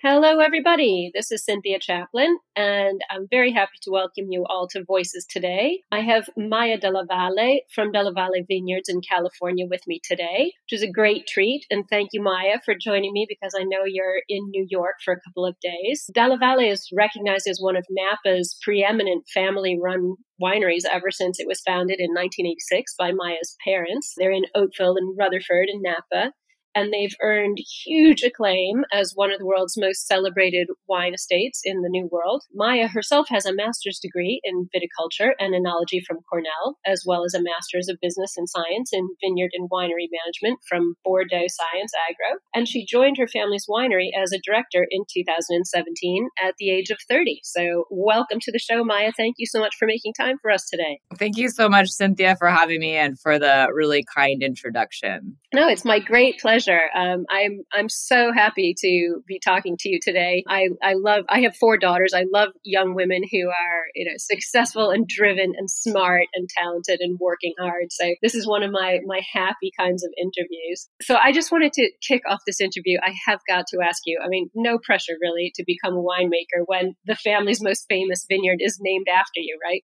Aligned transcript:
Hello, 0.00 0.38
everybody. 0.38 1.10
This 1.12 1.32
is 1.32 1.44
Cynthia 1.44 1.80
Chaplin, 1.80 2.38
and 2.54 3.00
I'm 3.10 3.26
very 3.28 3.50
happy 3.50 3.78
to 3.82 3.90
welcome 3.90 4.26
you 4.30 4.44
all 4.48 4.68
to 4.68 4.84
Voices 4.84 5.26
today. 5.28 5.82
I 5.90 6.02
have 6.02 6.30
Maya 6.36 6.78
Dalla 6.78 7.04
Valle 7.04 7.62
from 7.74 7.90
Dalla 7.90 8.12
Valle 8.12 8.44
Vineyards 8.46 8.88
in 8.88 9.00
California 9.00 9.66
with 9.68 9.80
me 9.88 10.00
today, 10.04 10.52
which 10.62 10.78
is 10.78 10.84
a 10.84 10.92
great 10.92 11.26
treat. 11.26 11.66
And 11.68 11.84
thank 11.90 12.10
you, 12.12 12.22
Maya, 12.22 12.60
for 12.64 12.76
joining 12.80 13.12
me 13.12 13.26
because 13.28 13.56
I 13.58 13.64
know 13.64 13.82
you're 13.84 14.22
in 14.28 14.44
New 14.50 14.68
York 14.70 14.94
for 15.04 15.14
a 15.14 15.20
couple 15.20 15.44
of 15.44 15.56
days. 15.60 16.08
Dalla 16.14 16.38
Valle 16.38 16.60
is 16.60 16.88
recognized 16.92 17.48
as 17.48 17.58
one 17.58 17.74
of 17.74 17.84
Napa's 17.90 18.56
preeminent 18.62 19.26
family 19.34 19.76
run 19.82 20.14
wineries 20.40 20.84
ever 20.88 21.10
since 21.10 21.40
it 21.40 21.48
was 21.48 21.60
founded 21.62 21.98
in 21.98 22.10
1986 22.10 22.94
by 22.96 23.10
Maya's 23.10 23.56
parents. 23.64 24.14
They're 24.16 24.30
in 24.30 24.44
Oakville 24.54 24.96
and 24.96 25.18
Rutherford 25.18 25.66
in 25.68 25.82
Napa 25.82 26.34
and 26.74 26.92
they've 26.92 27.14
earned 27.22 27.58
huge 27.84 28.22
acclaim 28.22 28.84
as 28.92 29.12
one 29.14 29.32
of 29.32 29.38
the 29.38 29.46
world's 29.46 29.76
most 29.76 30.06
celebrated 30.06 30.68
wine 30.88 31.14
estates 31.14 31.60
in 31.64 31.82
the 31.82 31.88
New 31.88 32.08
World. 32.10 32.44
Maya 32.54 32.88
herself 32.88 33.28
has 33.30 33.46
a 33.46 33.54
master's 33.54 33.98
degree 33.98 34.40
in 34.44 34.68
viticulture 34.74 35.32
and 35.38 35.54
enology 35.54 36.00
from 36.06 36.18
Cornell, 36.30 36.78
as 36.86 37.02
well 37.06 37.24
as 37.24 37.34
a 37.34 37.42
master's 37.42 37.88
of 37.88 37.98
business 38.00 38.34
and 38.36 38.48
science 38.48 38.90
in 38.92 39.08
vineyard 39.20 39.50
and 39.54 39.68
winery 39.70 40.08
management 40.10 40.60
from 40.68 40.94
Bordeaux 41.04 41.46
Science 41.48 41.92
Agro. 42.08 42.38
And 42.54 42.68
she 42.68 42.86
joined 42.86 43.16
her 43.18 43.26
family's 43.26 43.66
winery 43.68 44.08
as 44.16 44.32
a 44.32 44.40
director 44.44 44.86
in 44.90 45.04
2017 45.12 46.28
at 46.42 46.54
the 46.58 46.70
age 46.70 46.90
of 46.90 46.98
30. 47.08 47.40
So, 47.42 47.84
welcome 47.90 48.38
to 48.40 48.52
the 48.52 48.58
show, 48.58 48.84
Maya. 48.84 49.12
Thank 49.16 49.36
you 49.38 49.46
so 49.46 49.60
much 49.60 49.74
for 49.78 49.86
making 49.86 50.14
time 50.14 50.36
for 50.40 50.50
us 50.50 50.64
today. 50.70 51.00
Thank 51.18 51.36
you 51.36 51.48
so 51.48 51.68
much, 51.68 51.88
Cynthia, 51.88 52.36
for 52.36 52.48
having 52.48 52.80
me 52.80 52.96
and 52.96 53.18
for 53.18 53.38
the 53.38 53.68
really 53.74 54.04
kind 54.14 54.42
introduction. 54.42 55.36
No, 55.52 55.68
it's 55.68 55.84
my 55.84 55.98
great 55.98 56.38
pleasure 56.38 56.67
pleasure. 56.68 56.82
Um, 56.94 57.24
I'm 57.30 57.60
I'm 57.72 57.88
so 57.88 58.32
happy 58.32 58.74
to 58.80 59.22
be 59.26 59.40
talking 59.44 59.76
to 59.80 59.88
you 59.88 59.98
today. 60.02 60.44
I 60.48 60.68
I 60.82 60.94
love. 60.94 61.24
I 61.28 61.40
have 61.42 61.56
four 61.56 61.78
daughters. 61.78 62.12
I 62.14 62.24
love 62.32 62.50
young 62.64 62.94
women 62.94 63.22
who 63.30 63.48
are 63.48 63.84
you 63.94 64.04
know 64.04 64.14
successful 64.16 64.90
and 64.90 65.06
driven 65.06 65.52
and 65.56 65.70
smart 65.70 66.24
and 66.34 66.48
talented 66.48 67.00
and 67.00 67.18
working 67.20 67.54
hard. 67.58 67.86
So 67.90 68.14
this 68.22 68.34
is 68.34 68.46
one 68.46 68.62
of 68.62 68.70
my 68.70 68.98
my 69.06 69.20
happy 69.32 69.70
kinds 69.78 70.04
of 70.04 70.10
interviews. 70.20 70.88
So 71.02 71.16
I 71.22 71.32
just 71.32 71.52
wanted 71.52 71.72
to 71.74 71.90
kick 72.06 72.22
off 72.28 72.40
this 72.46 72.60
interview. 72.60 72.98
I 73.04 73.14
have 73.26 73.40
got 73.48 73.66
to 73.68 73.78
ask 73.84 74.02
you. 74.06 74.20
I 74.24 74.28
mean, 74.28 74.50
no 74.54 74.78
pressure 74.78 75.14
really 75.20 75.52
to 75.54 75.64
become 75.66 75.94
a 75.94 76.02
winemaker 76.02 76.64
when 76.66 76.94
the 77.06 77.16
family's 77.16 77.62
most 77.62 77.86
famous 77.88 78.24
vineyard 78.28 78.58
is 78.60 78.78
named 78.80 79.06
after 79.08 79.40
you, 79.40 79.58
right? 79.64 79.84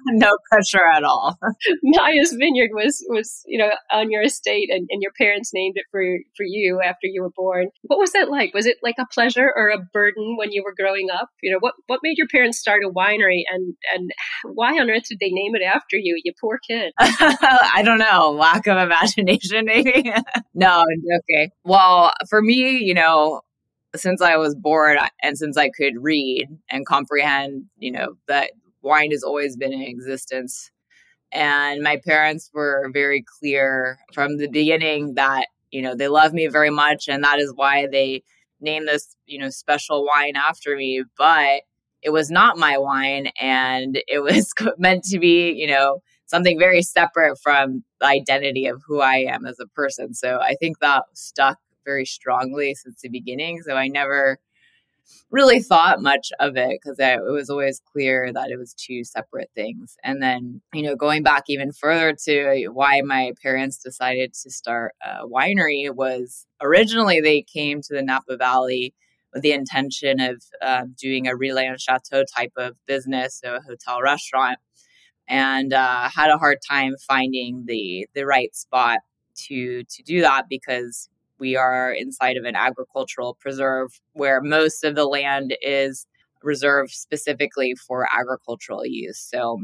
no 0.08 0.30
pressure 0.50 0.86
at 0.94 1.04
all. 1.04 1.38
Maya's 1.82 2.36
vineyard 2.38 2.70
was 2.72 3.04
was 3.08 3.42
you 3.46 3.58
know 3.58 3.70
on 3.92 4.10
your 4.10 4.22
estate, 4.22 4.70
and, 4.70 4.86
and 4.90 5.02
your 5.02 5.12
parents 5.18 5.50
named 5.54 5.74
it 5.76 5.84
for 5.90 6.02
for 6.36 6.44
you 6.44 6.80
after 6.84 7.06
you 7.06 7.22
were 7.22 7.30
born. 7.30 7.68
What 7.82 7.98
was 7.98 8.12
that 8.12 8.30
like? 8.30 8.54
Was 8.54 8.66
it 8.66 8.78
like 8.82 8.96
a 8.98 9.06
pleasure 9.06 9.50
or 9.54 9.68
a 9.68 9.78
burden 9.78 10.36
when 10.36 10.52
you 10.52 10.62
were 10.64 10.74
growing 10.76 11.08
up? 11.10 11.28
You 11.42 11.52
know, 11.52 11.58
what 11.60 11.74
what 11.86 12.00
made 12.02 12.18
your 12.18 12.28
parents 12.28 12.58
start 12.58 12.82
a 12.84 12.90
winery 12.90 13.42
and 13.50 13.74
and 13.94 14.10
why 14.44 14.78
on 14.78 14.90
earth 14.90 15.08
did 15.08 15.18
they 15.20 15.30
name 15.30 15.54
it 15.54 15.62
after 15.62 15.96
you? 15.96 16.20
You 16.24 16.32
poor 16.40 16.58
kid. 16.58 16.92
I 16.98 17.82
don't 17.84 17.98
know, 17.98 18.32
lack 18.32 18.66
of 18.66 18.78
imagination 18.78 19.64
maybe. 19.64 20.12
no, 20.54 20.84
okay. 21.20 21.50
Well, 21.64 22.12
for 22.28 22.42
me, 22.42 22.78
you 22.78 22.94
know, 22.94 23.42
since 23.96 24.20
I 24.20 24.36
was 24.36 24.54
born 24.54 24.98
and 25.22 25.38
since 25.38 25.56
I 25.56 25.70
could 25.70 25.94
read 26.00 26.48
and 26.70 26.86
comprehend, 26.86 27.64
you 27.78 27.92
know, 27.92 28.16
that 28.28 28.50
wine 28.82 29.10
has 29.10 29.22
always 29.22 29.56
been 29.56 29.72
in 29.72 29.82
existence. 29.82 30.70
And 31.32 31.82
my 31.82 32.00
parents 32.04 32.50
were 32.52 32.90
very 32.92 33.24
clear 33.40 33.98
from 34.12 34.36
the 34.36 34.48
beginning 34.48 35.14
that 35.14 35.46
you 35.74 35.82
know 35.82 35.94
they 35.94 36.08
love 36.08 36.32
me 36.32 36.46
very 36.46 36.70
much 36.70 37.08
and 37.08 37.24
that 37.24 37.38
is 37.40 37.52
why 37.54 37.86
they 37.90 38.22
named 38.60 38.88
this 38.88 39.16
you 39.26 39.38
know 39.38 39.50
special 39.50 40.06
wine 40.06 40.36
after 40.36 40.76
me 40.76 41.02
but 41.18 41.62
it 42.00 42.10
was 42.10 42.30
not 42.30 42.56
my 42.56 42.78
wine 42.78 43.28
and 43.40 44.00
it 44.06 44.22
was 44.22 44.52
meant 44.78 45.02
to 45.04 45.18
be 45.18 45.52
you 45.52 45.66
know 45.66 45.98
something 46.26 46.58
very 46.58 46.80
separate 46.80 47.36
from 47.42 47.82
the 48.00 48.06
identity 48.06 48.66
of 48.66 48.80
who 48.86 49.00
i 49.00 49.16
am 49.16 49.44
as 49.44 49.58
a 49.60 49.66
person. 49.68 50.14
So 50.14 50.38
i 50.40 50.54
think 50.54 50.78
that 50.78 51.04
stuck 51.12 51.58
very 51.84 52.06
strongly 52.06 52.74
since 52.74 53.00
the 53.02 53.10
beginning 53.10 53.60
so 53.62 53.74
i 53.74 53.88
never 53.88 54.38
really 55.30 55.60
thought 55.60 56.00
much 56.00 56.30
of 56.38 56.56
it 56.56 56.78
because 56.80 56.98
it 56.98 57.20
was 57.24 57.50
always 57.50 57.80
clear 57.92 58.32
that 58.32 58.50
it 58.50 58.58
was 58.58 58.74
two 58.74 59.04
separate 59.04 59.50
things. 59.54 59.96
And 60.04 60.22
then, 60.22 60.62
you 60.72 60.82
know, 60.82 60.96
going 60.96 61.22
back 61.22 61.44
even 61.48 61.72
further 61.72 62.14
to 62.24 62.68
why 62.68 63.00
my 63.02 63.32
parents 63.42 63.78
decided 63.78 64.32
to 64.42 64.50
start 64.50 64.94
a 65.02 65.26
winery 65.26 65.92
was 65.94 66.46
originally 66.62 67.20
they 67.20 67.42
came 67.42 67.80
to 67.82 67.94
the 67.94 68.02
Napa 68.02 68.36
Valley 68.36 68.94
with 69.32 69.42
the 69.42 69.52
intention 69.52 70.20
of 70.20 70.42
uh, 70.62 70.84
doing 70.96 71.26
a 71.26 71.32
Relais 71.32 71.68
and 71.68 71.80
Chateau 71.80 72.24
type 72.36 72.52
of 72.56 72.76
business, 72.86 73.40
so 73.42 73.56
a 73.56 73.60
hotel 73.60 74.00
restaurant, 74.00 74.58
and 75.28 75.72
uh, 75.72 76.08
had 76.08 76.30
a 76.30 76.38
hard 76.38 76.58
time 76.66 76.94
finding 77.08 77.64
the 77.66 78.06
the 78.14 78.24
right 78.24 78.54
spot 78.54 79.00
to 79.48 79.82
to 79.84 80.02
do 80.04 80.20
that 80.20 80.44
because 80.48 81.08
we 81.44 81.56
are 81.56 81.92
inside 81.92 82.38
of 82.38 82.44
an 82.44 82.56
agricultural 82.56 83.36
preserve 83.38 84.00
where 84.14 84.40
most 84.40 84.82
of 84.82 84.94
the 84.94 85.04
land 85.04 85.54
is 85.60 86.06
reserved 86.42 86.90
specifically 86.90 87.74
for 87.74 88.08
agricultural 88.18 88.86
use. 88.86 89.18
So, 89.18 89.60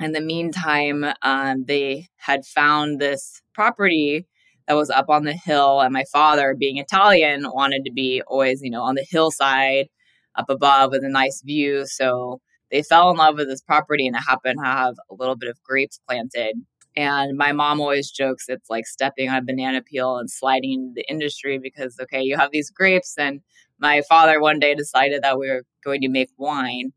in 0.00 0.12
the 0.12 0.20
meantime, 0.20 1.04
um, 1.22 1.64
they 1.66 2.06
had 2.16 2.46
found 2.46 3.00
this 3.00 3.42
property 3.54 4.24
that 4.68 4.74
was 4.74 4.88
up 4.88 5.06
on 5.08 5.24
the 5.24 5.32
hill, 5.32 5.80
and 5.80 5.92
my 5.92 6.04
father, 6.12 6.54
being 6.56 6.76
Italian, 6.76 7.42
wanted 7.52 7.82
to 7.86 7.92
be 7.92 8.22
always, 8.28 8.62
you 8.62 8.70
know, 8.70 8.82
on 8.82 8.94
the 8.94 9.06
hillside 9.10 9.88
up 10.36 10.48
above 10.48 10.92
with 10.92 11.02
a 11.02 11.08
nice 11.08 11.42
view. 11.44 11.86
So 11.86 12.40
they 12.70 12.84
fell 12.84 13.10
in 13.10 13.16
love 13.16 13.34
with 13.36 13.48
this 13.48 13.62
property, 13.62 14.06
and 14.06 14.14
it 14.14 14.22
happened 14.28 14.60
to 14.62 14.64
have 14.64 14.94
a 15.10 15.14
little 15.14 15.36
bit 15.36 15.50
of 15.50 15.60
grapes 15.64 15.98
planted. 16.06 16.54
And 16.96 17.36
my 17.36 17.52
mom 17.52 17.80
always 17.80 18.10
jokes 18.10 18.46
it's 18.48 18.70
like 18.70 18.86
stepping 18.86 19.28
on 19.28 19.36
a 19.36 19.42
banana 19.42 19.82
peel 19.82 20.16
and 20.16 20.30
sliding 20.30 20.72
into 20.72 20.92
the 20.94 21.10
industry 21.10 21.58
because, 21.58 21.98
okay, 22.00 22.22
you 22.22 22.36
have 22.38 22.50
these 22.50 22.70
grapes. 22.70 23.14
And 23.18 23.40
my 23.78 24.02
father 24.08 24.40
one 24.40 24.58
day 24.58 24.74
decided 24.74 25.22
that 25.22 25.38
we 25.38 25.48
were 25.48 25.62
going 25.84 26.00
to 26.00 26.08
make 26.08 26.30
wine 26.38 26.92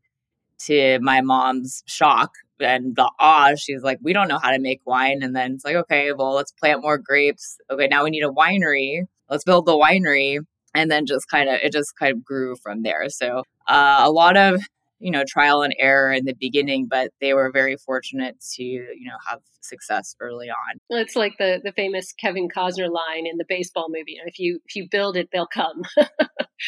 to 0.60 0.98
my 1.00 1.20
mom's 1.20 1.82
shock 1.86 2.30
and 2.58 2.96
the 2.96 3.10
awe. 3.18 3.54
She's 3.56 3.82
like, 3.82 3.98
we 4.02 4.12
don't 4.12 4.28
know 4.28 4.38
how 4.38 4.50
to 4.50 4.58
make 4.58 4.80
wine. 4.86 5.22
And 5.22 5.36
then 5.36 5.52
it's 5.52 5.64
like, 5.64 5.76
okay, 5.76 6.12
well, 6.12 6.34
let's 6.34 6.52
plant 6.52 6.82
more 6.82 6.98
grapes. 6.98 7.58
Okay, 7.70 7.86
now 7.86 8.04
we 8.04 8.10
need 8.10 8.24
a 8.24 8.28
winery. 8.28 9.04
Let's 9.28 9.44
build 9.44 9.66
the 9.66 9.76
winery. 9.76 10.38
And 10.74 10.90
then 10.90 11.04
just 11.06 11.28
kind 11.28 11.48
of, 11.48 11.56
it 11.62 11.72
just 11.72 11.96
kind 11.98 12.12
of 12.12 12.24
grew 12.24 12.56
from 12.62 12.82
there. 12.82 13.08
So 13.08 13.42
uh, 13.66 14.00
a 14.02 14.10
lot 14.10 14.36
of 14.36 14.62
you 15.00 15.10
know 15.10 15.24
trial 15.28 15.62
and 15.62 15.74
error 15.78 16.12
in 16.12 16.24
the 16.24 16.34
beginning 16.38 16.86
but 16.88 17.10
they 17.20 17.34
were 17.34 17.50
very 17.52 17.76
fortunate 17.76 18.36
to 18.54 18.62
you 18.62 19.06
know 19.06 19.16
have 19.26 19.40
success 19.62 20.14
early 20.20 20.48
on 20.48 20.78
well, 20.88 21.00
it's 21.00 21.16
like 21.16 21.36
the 21.38 21.60
the 21.64 21.72
famous 21.72 22.12
kevin 22.12 22.48
costner 22.48 22.90
line 22.90 23.26
in 23.26 23.36
the 23.36 23.44
baseball 23.48 23.88
movie 23.88 24.18
if 24.26 24.38
you 24.38 24.60
if 24.66 24.76
you 24.76 24.86
build 24.90 25.16
it 25.16 25.28
they'll 25.32 25.46
come 25.46 25.82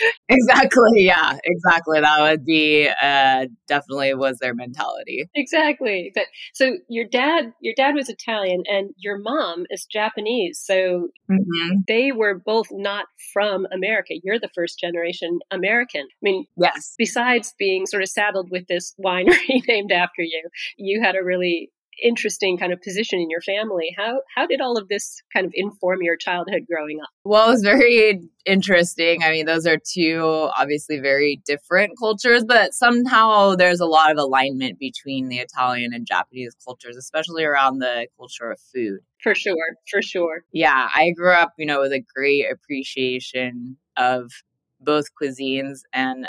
exactly. 0.28 1.04
Yeah, 1.04 1.36
exactly. 1.44 2.00
That 2.00 2.20
would 2.20 2.44
be 2.44 2.88
uh, 2.88 3.46
definitely 3.68 4.14
was 4.14 4.38
their 4.38 4.54
mentality. 4.54 5.28
Exactly. 5.34 6.12
But 6.14 6.24
so 6.54 6.76
your 6.88 7.06
dad, 7.06 7.52
your 7.60 7.74
dad 7.76 7.94
was 7.94 8.08
Italian, 8.08 8.62
and 8.66 8.90
your 8.96 9.18
mom 9.18 9.64
is 9.70 9.86
Japanese. 9.86 10.60
So 10.62 11.08
mm-hmm. 11.30 11.78
they 11.86 12.12
were 12.12 12.34
both 12.34 12.68
not 12.70 13.06
from 13.32 13.66
America. 13.72 14.14
You're 14.22 14.38
the 14.38 14.50
first 14.54 14.78
generation 14.78 15.40
American. 15.50 16.02
I 16.02 16.22
mean, 16.22 16.46
yes. 16.56 16.94
Besides 16.98 17.54
being 17.58 17.86
sort 17.86 18.02
of 18.02 18.08
saddled 18.22 18.50
with 18.50 18.66
this 18.68 18.94
winery 19.02 19.62
named 19.68 19.92
after 19.92 20.22
you, 20.22 20.48
you 20.76 21.02
had 21.02 21.16
a 21.16 21.24
really 21.24 21.70
interesting 22.02 22.56
kind 22.56 22.72
of 22.72 22.80
position 22.80 23.18
in 23.20 23.30
your 23.30 23.40
family. 23.40 23.94
How 23.96 24.20
how 24.34 24.46
did 24.46 24.60
all 24.60 24.78
of 24.78 24.88
this 24.88 25.22
kind 25.32 25.44
of 25.46 25.52
inform 25.54 26.02
your 26.02 26.16
childhood 26.16 26.62
growing 26.68 27.00
up? 27.00 27.08
Well, 27.24 27.48
it 27.48 27.52
was 27.52 27.62
very 27.62 28.20
interesting. 28.46 29.22
I 29.22 29.30
mean, 29.30 29.46
those 29.46 29.66
are 29.66 29.76
two 29.76 30.48
obviously 30.56 30.98
very 30.98 31.40
different 31.46 31.98
cultures, 31.98 32.44
but 32.44 32.74
somehow 32.74 33.54
there's 33.54 33.80
a 33.80 33.86
lot 33.86 34.10
of 34.10 34.18
alignment 34.18 34.78
between 34.78 35.28
the 35.28 35.38
Italian 35.38 35.92
and 35.92 36.06
Japanese 36.06 36.56
cultures, 36.64 36.96
especially 36.96 37.44
around 37.44 37.78
the 37.78 38.06
culture 38.16 38.50
of 38.50 38.60
food. 38.74 39.00
For 39.22 39.34
sure, 39.34 39.76
for 39.90 40.02
sure. 40.02 40.44
Yeah, 40.52 40.88
I 40.94 41.10
grew 41.10 41.32
up, 41.32 41.52
you 41.56 41.66
know, 41.66 41.80
with 41.80 41.92
a 41.92 42.04
great 42.14 42.46
appreciation 42.50 43.76
of 43.96 44.32
both 44.80 45.06
cuisines 45.20 45.80
and 45.92 46.26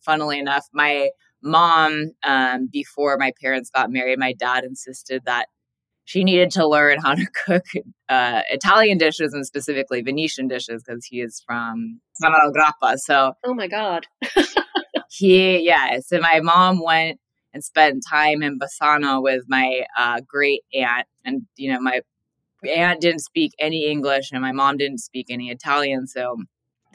funnily 0.00 0.38
enough, 0.38 0.68
my 0.72 1.10
mom, 1.46 2.12
um, 2.24 2.68
before 2.70 3.16
my 3.18 3.32
parents 3.40 3.70
got 3.70 3.90
married, 3.90 4.18
my 4.18 4.32
dad 4.32 4.64
insisted 4.64 5.22
that 5.24 5.46
she 6.04 6.22
needed 6.22 6.50
to 6.52 6.66
learn 6.66 6.98
how 7.00 7.14
to 7.14 7.26
cook 7.46 7.64
uh, 8.08 8.42
Italian 8.50 8.96
dishes 8.98 9.34
and 9.34 9.44
specifically 9.44 10.02
Venetian 10.02 10.48
dishes 10.48 10.82
because 10.86 11.04
he 11.04 11.20
is 11.20 11.42
from 11.46 12.00
Samarol 12.22 12.52
Grappa. 12.52 12.96
So, 12.96 13.32
oh 13.44 13.54
my 13.54 13.66
god, 13.68 14.06
he 15.10 15.58
yeah. 15.66 15.98
So 16.00 16.20
my 16.20 16.40
mom 16.40 16.82
went 16.82 17.18
and 17.52 17.62
spent 17.62 18.04
time 18.08 18.42
in 18.42 18.58
Bassano 18.58 19.22
with 19.22 19.42
my 19.48 19.82
uh, 19.98 20.20
great 20.26 20.62
aunt, 20.72 21.06
and 21.24 21.42
you 21.56 21.72
know 21.72 21.80
my 21.80 22.00
aunt 22.66 23.00
didn't 23.00 23.20
speak 23.20 23.52
any 23.58 23.90
English 23.90 24.30
and 24.32 24.40
my 24.40 24.52
mom 24.52 24.76
didn't 24.76 24.98
speak 24.98 25.26
any 25.28 25.50
Italian, 25.50 26.06
so 26.06 26.36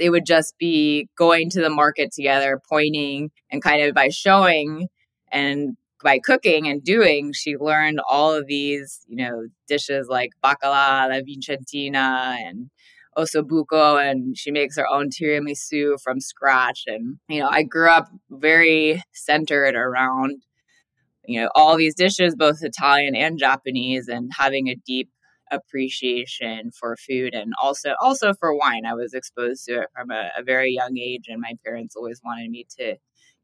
they 0.02 0.10
would 0.10 0.26
just 0.26 0.58
be 0.58 1.08
going 1.16 1.52
to 1.52 1.62
the 1.62 1.70
market 1.70 2.12
together, 2.12 2.60
pointing 2.68 3.30
and 3.52 3.62
kind 3.62 3.84
of 3.84 3.94
by 3.94 4.10
showing 4.10 4.88
and 5.32 5.78
by 6.04 6.18
cooking 6.18 6.68
and 6.68 6.84
doing, 6.84 7.32
she 7.34 7.56
learned 7.56 8.00
all 8.10 8.34
of 8.34 8.48
these, 8.48 9.02
you 9.08 9.16
know, 9.16 9.44
dishes 9.68 10.08
like 10.10 10.32
bacala, 10.44 11.08
la 11.08 11.22
vicentina, 11.22 12.36
and 12.36 12.72
ossobuco, 13.16 14.04
and 14.04 14.36
she 14.36 14.50
makes 14.50 14.76
her 14.76 14.88
own 14.92 15.10
tiramisu 15.12 16.02
from 16.04 16.20
scratch. 16.20 16.86
And, 16.88 17.20
you 17.30 17.40
know, 17.40 17.48
I 17.48 17.62
grew 17.62 17.92
up 17.92 18.10
very 18.32 19.04
centered 19.14 19.76
around, 19.76 20.42
you 21.26 21.42
know, 21.42 21.50
all 21.54 21.78
these 21.78 21.94
dishes, 21.94 22.36
both 22.36 22.64
Italian 22.64 23.16
and 23.16 23.38
Japanese, 23.38 24.08
and 24.08 24.32
having 24.36 24.68
a 24.68 24.76
deep 24.76 25.12
appreciation 25.52 26.72
for 26.72 26.96
food 26.98 27.34
and 27.36 27.54
also 27.62 27.94
also 28.02 28.34
for 28.34 28.56
wine. 28.56 28.86
I 28.86 28.94
was 28.96 29.14
exposed 29.14 29.66
to 29.66 29.82
it 29.82 29.90
from 29.96 30.12
a, 30.12 30.30
a 30.38 30.44
very 30.44 30.72
young 30.74 30.98
age, 30.98 31.26
and 31.28 31.42
my 31.42 31.54
parents 31.66 31.96
always 31.96 32.22
wanted 32.24 32.50
me 32.52 32.66
to 32.80 32.96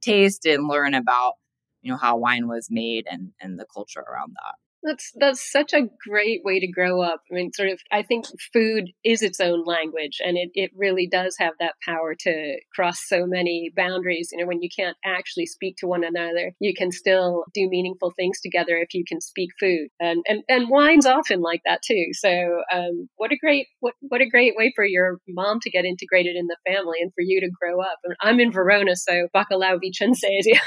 taste 0.02 0.46
and 0.46 0.68
learn 0.68 0.94
about 0.94 1.34
you 1.82 1.92
know 1.92 1.98
how 1.98 2.18
wine 2.18 2.48
was 2.48 2.68
made 2.72 3.06
and 3.10 3.32
and 3.42 3.60
the 3.60 3.66
culture 3.74 4.02
around 4.02 4.34
that. 4.36 4.56
That's 4.88 5.12
that's 5.20 5.52
such 5.52 5.74
a 5.74 5.90
great 6.08 6.42
way 6.46 6.62
to 6.62 6.68
grow 6.68 7.02
up. 7.02 7.20
I 7.30 7.36
mean, 7.36 7.52
sort 7.52 7.70
of. 7.70 7.80
I 7.92 8.04
think 8.04 8.26
food 8.54 8.92
is 9.04 9.22
its 9.22 9.42
own 9.42 9.66
language, 9.66 10.20
and 10.24 10.38
it 10.38 10.50
it 10.54 10.72
really 10.76 11.08
does 11.08 11.36
have 11.40 11.54
that 11.60 11.74
power 11.86 12.16
to 12.22 12.58
cross 12.74 13.00
so 13.06 13.26
many 13.26 13.70
boundaries. 13.76 14.30
You 14.32 14.40
know, 14.40 14.48
when 14.48 14.62
you 14.62 14.70
can't 14.74 14.96
actually 15.06 15.46
speak 15.46 15.76
to 15.80 15.88
one 15.88 16.06
another, 16.06 16.54
you 16.62 16.74
can 16.74 16.92
still 16.92 17.44
do 17.54 17.68
meaningful 17.70 18.14
things 18.16 18.40
together 18.40 18.78
if 18.78 18.94
you 18.94 19.04
can 19.06 19.20
speak 19.20 19.50
food. 19.60 19.90
And 20.00 20.24
and 20.28 20.44
and 20.48 20.70
wine's 20.70 21.06
often 21.06 21.42
like 21.42 21.62
that 21.66 21.82
too. 21.86 22.08
So, 22.14 22.62
um, 22.74 23.10
what 23.18 23.34
a 23.34 23.38
great 23.38 23.68
what 23.82 23.96
what 24.00 24.22
a 24.22 24.30
great 24.30 24.54
way 24.56 24.72
for 24.74 24.86
your 24.86 25.18
mom 25.28 25.60
to 25.64 25.70
get 25.70 25.84
integrated 25.84 26.38
in 26.38 26.48
the 26.48 26.58
family 26.66 27.00
and 27.02 27.12
for 27.14 27.22
you 27.22 27.42
to 27.42 27.50
grow 27.62 27.82
up. 27.82 27.98
I 28.06 28.08
mean, 28.08 28.18
I'm 28.22 28.40
in 28.40 28.54
Verona, 28.54 28.96
so 28.96 29.28
bacalao 29.36 29.80
vicenzese. 29.84 30.58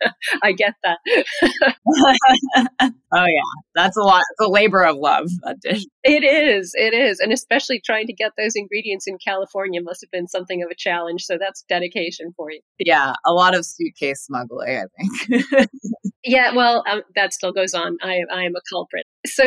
I 0.42 0.52
get 0.52 0.72
that. 0.82 0.98
oh 3.12 3.26
yeah 3.26 3.65
that's 3.74 3.96
a 3.96 4.02
lot. 4.02 4.22
It's 4.32 4.46
a 4.46 4.50
labor 4.50 4.84
of 4.84 4.96
love. 4.96 5.28
That 5.42 5.60
dish. 5.60 5.84
It 6.02 6.24
is. 6.24 6.72
It 6.74 6.94
is, 6.94 7.20
and 7.20 7.32
especially 7.32 7.80
trying 7.84 8.06
to 8.06 8.12
get 8.12 8.32
those 8.38 8.52
ingredients 8.54 9.06
in 9.06 9.18
California 9.18 9.82
must 9.82 10.00
have 10.02 10.10
been 10.10 10.28
something 10.28 10.62
of 10.62 10.70
a 10.70 10.74
challenge. 10.74 11.22
So 11.22 11.36
that's 11.38 11.64
dedication 11.68 12.32
for 12.36 12.50
you. 12.50 12.60
Yeah, 12.78 13.14
a 13.24 13.32
lot 13.32 13.54
of 13.54 13.66
suitcase 13.66 14.24
smuggling, 14.24 14.82
I 14.84 15.36
think. 15.44 15.70
yeah, 16.24 16.54
well, 16.54 16.84
um, 16.88 17.02
that 17.14 17.32
still 17.32 17.52
goes 17.52 17.74
on. 17.74 17.98
I 18.02 18.20
I 18.32 18.44
am 18.44 18.54
a 18.56 18.60
culprit 18.70 19.06
so 19.26 19.44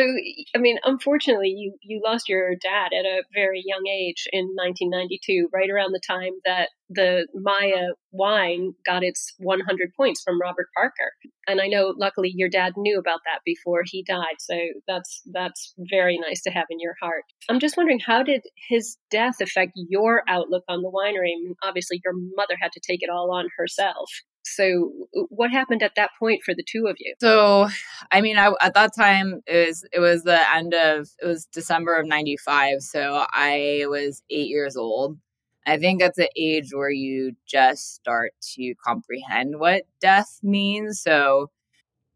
i 0.54 0.58
mean 0.58 0.78
unfortunately 0.84 1.48
you 1.48 1.74
you 1.82 2.00
lost 2.04 2.28
your 2.28 2.54
dad 2.62 2.90
at 2.98 3.04
a 3.04 3.22
very 3.34 3.62
young 3.64 3.86
age 3.86 4.26
in 4.32 4.46
1992 4.54 5.48
right 5.52 5.70
around 5.70 5.92
the 5.92 6.00
time 6.06 6.32
that 6.44 6.68
the 6.88 7.26
maya 7.34 7.88
wine 8.12 8.72
got 8.84 9.02
its 9.04 9.34
100 9.38 9.92
points 9.96 10.22
from 10.22 10.40
robert 10.40 10.66
parker. 10.76 11.12
And 11.46 11.60
i 11.60 11.66
know 11.66 11.94
luckily 11.96 12.32
your 12.34 12.48
dad 12.48 12.74
knew 12.76 12.98
about 12.98 13.20
that 13.26 13.40
before 13.44 13.82
he 13.84 14.02
died 14.02 14.36
so 14.38 14.56
that's 14.86 15.22
that's 15.32 15.74
very 15.78 16.18
nice 16.18 16.42
to 16.42 16.50
have 16.50 16.66
in 16.70 16.80
your 16.80 16.94
heart. 17.00 17.24
I'm 17.48 17.60
just 17.60 17.76
wondering 17.76 18.00
how 18.00 18.22
did 18.22 18.42
his 18.68 18.96
death 19.10 19.40
affect 19.40 19.72
your 19.74 20.22
outlook 20.28 20.64
on 20.68 20.82
the 20.82 20.90
winery? 20.90 21.32
I 21.32 21.42
mean, 21.42 21.54
obviously 21.62 22.00
your 22.04 22.14
mother 22.36 22.54
had 22.60 22.72
to 22.72 22.80
take 22.80 23.02
it 23.02 23.10
all 23.10 23.32
on 23.32 23.48
herself 23.56 24.08
so, 24.42 24.92
what 25.28 25.50
happened 25.50 25.82
at 25.82 25.94
that 25.96 26.10
point 26.18 26.42
for 26.44 26.54
the 26.54 26.64
two 26.66 26.86
of 26.86 26.96
you? 26.98 27.14
So, 27.20 27.68
I 28.10 28.20
mean, 28.20 28.38
I, 28.38 28.52
at 28.60 28.74
that 28.74 28.92
time 28.96 29.40
it 29.46 29.68
was 29.68 29.84
it 29.92 30.00
was 30.00 30.22
the 30.22 30.40
end 30.54 30.74
of 30.74 31.08
it 31.22 31.26
was 31.26 31.46
December 31.46 31.96
of 31.96 32.06
'95. 32.06 32.80
So 32.80 33.26
I 33.32 33.84
was 33.88 34.22
eight 34.30 34.48
years 34.48 34.76
old. 34.76 35.18
I 35.66 35.76
think 35.78 36.00
that's 36.00 36.16
the 36.16 36.30
age 36.36 36.70
where 36.72 36.90
you 36.90 37.36
just 37.46 37.94
start 37.94 38.32
to 38.54 38.74
comprehend 38.84 39.58
what 39.60 39.84
death 40.00 40.38
means. 40.42 41.02
So, 41.02 41.50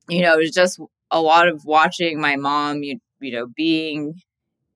you 0.08 0.22
know, 0.22 0.34
it 0.34 0.38
was 0.38 0.50
just 0.52 0.80
a 1.10 1.20
lot 1.20 1.48
of 1.48 1.64
watching 1.64 2.20
my 2.20 2.36
mom, 2.36 2.82
you 2.82 3.00
you 3.20 3.32
know, 3.32 3.46
being 3.46 4.20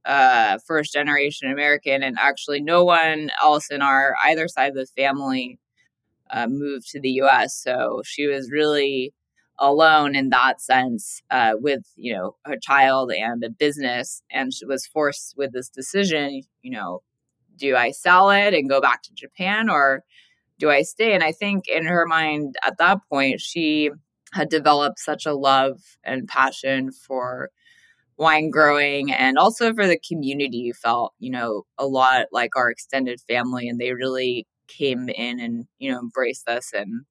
uh, 0.04 0.58
first 0.66 0.92
generation 0.92 1.50
American, 1.50 2.02
and 2.02 2.16
actually 2.20 2.60
no 2.60 2.84
one 2.84 3.30
else 3.42 3.70
in 3.70 3.82
our 3.82 4.14
either 4.24 4.48
side 4.48 4.70
of 4.70 4.76
the 4.76 4.86
family 4.86 5.58
uh, 6.30 6.46
moved 6.48 6.88
to 6.90 7.00
the 7.00 7.10
US. 7.22 7.60
So 7.62 8.02
she 8.04 8.26
was 8.26 8.50
really 8.50 9.12
alone 9.58 10.14
in 10.14 10.28
that 10.30 10.60
sense 10.60 11.20
uh, 11.30 11.54
with, 11.56 11.82
you 11.96 12.14
know, 12.14 12.36
her 12.44 12.56
child 12.62 13.12
and 13.12 13.42
a 13.42 13.50
business. 13.50 14.22
And 14.30 14.54
she 14.54 14.64
was 14.64 14.86
forced 14.86 15.34
with 15.36 15.52
this 15.52 15.68
decision, 15.68 16.42
you 16.62 16.70
know, 16.70 17.02
do 17.56 17.74
I 17.76 17.90
sell 17.90 18.30
it 18.30 18.54
and 18.54 18.68
go 18.68 18.80
back 18.80 19.02
to 19.02 19.14
Japan 19.14 19.68
or 19.68 20.04
do 20.58 20.70
I 20.70 20.82
stay? 20.82 21.12
And 21.14 21.24
I 21.24 21.32
think 21.32 21.64
in 21.68 21.86
her 21.86 22.06
mind 22.06 22.54
at 22.64 22.78
that 22.78 22.98
point, 23.10 23.40
she 23.40 23.90
had 24.32 24.48
developed 24.48 24.98
such 25.00 25.26
a 25.26 25.34
love 25.34 25.80
and 26.04 26.28
passion 26.28 26.92
for 26.92 27.50
wine 28.18 28.50
growing 28.50 29.12
and 29.12 29.38
also 29.38 29.72
for 29.72 29.86
the 29.86 29.98
community 30.06 30.72
felt 30.72 31.14
you 31.20 31.30
know 31.30 31.62
a 31.78 31.86
lot 31.86 32.26
like 32.32 32.50
our 32.56 32.68
extended 32.68 33.20
family 33.28 33.68
and 33.68 33.78
they 33.78 33.92
really 33.92 34.44
came 34.68 35.08
in 35.08 35.40
and 35.40 35.66
you 35.78 35.90
know 35.90 35.98
embraced 35.98 36.48
us 36.48 36.72
and 36.72 37.04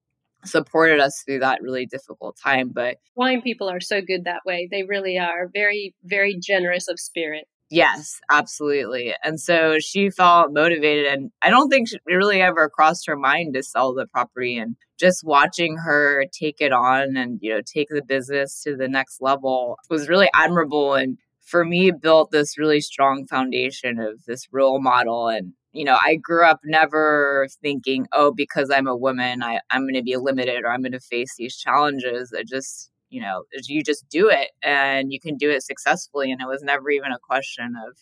supported 0.46 1.00
us 1.00 1.24
through 1.26 1.40
that 1.40 1.62
really 1.62 1.86
difficult 1.86 2.38
time 2.42 2.70
but 2.74 2.98
wine 3.16 3.42
people 3.42 3.70
are 3.70 3.82
so 3.82 4.02
good 4.02 4.24
that 4.26 4.46
way. 4.46 4.68
They 4.70 4.84
really 4.84 5.18
are. 5.18 5.50
Very 5.54 5.96
very 6.04 6.38
generous 6.40 6.88
of 6.88 7.00
spirit. 7.00 7.46
Yes 7.70 8.20
absolutely. 8.32 9.14
And 9.24 9.40
so 9.40 9.80
she 9.80 10.10
felt 10.10 10.54
motivated 10.54 11.08
and 11.08 11.32
i 11.42 11.50
don't 11.50 11.70
think 11.70 11.92
it 11.92 12.02
really 12.06 12.42
ever 12.42 12.70
crossed 12.70 13.08
her 13.08 13.18
mind 13.18 13.56
to 13.56 13.64
sell 13.64 13.94
the 13.94 14.08
property 14.08 14.58
and 14.58 14.76
just 15.00 15.24
watching 15.24 15.78
her 15.78 16.26
take 16.32 16.62
it 16.62 16.72
on 16.72 17.18
and 17.18 17.40
you 17.42 17.54
know 17.54 17.62
take 17.62 17.90
the 17.90 18.02
business 18.02 18.62
to 18.64 18.76
the 18.76 18.88
next 18.88 19.22
level 19.22 19.78
was 19.90 20.10
really 20.10 20.30
admirable 20.34 20.94
and 20.94 21.18
for 21.42 21.64
me 21.64 21.92
built 21.92 22.32
this 22.32 22.58
really 22.58 22.82
strong 22.82 23.26
foundation 23.26 24.00
of 24.00 24.26
this 24.26 24.48
role 24.52 24.82
model 24.82 25.28
and 25.28 25.54
you 25.74 25.84
know, 25.84 25.98
I 26.02 26.16
grew 26.16 26.46
up 26.46 26.60
never 26.64 27.48
thinking, 27.62 28.08
oh, 28.14 28.32
because 28.36 28.70
I'm 28.70 28.88
a 28.88 28.96
woman, 28.96 29.44
I, 29.44 29.60
I'm 29.70 29.84
going 29.84 29.94
to 29.96 30.04
be 30.04 30.18
limited 30.18 30.64
or 30.64 30.72
I'm 30.72 30.82
going 30.82 30.92
to 30.94 31.00
face 31.00 31.36
these 31.38 31.56
challenges. 31.56 32.34
I 32.38 32.44
just, 32.44 32.90
you 33.10 33.22
know, 33.22 33.44
you 33.68 33.84
just 33.84 34.08
do 34.10 34.30
it 34.30 34.52
and 34.64 35.12
you 35.12 35.20
can 35.20 35.38
do 35.38 35.50
it 35.50 35.64
successfully. 35.64 36.32
And 36.32 36.42
it 36.42 36.48
was 36.48 36.64
never 36.64 36.90
even 36.90 37.12
a 37.12 37.20
question 37.20 37.74
of 37.88 37.98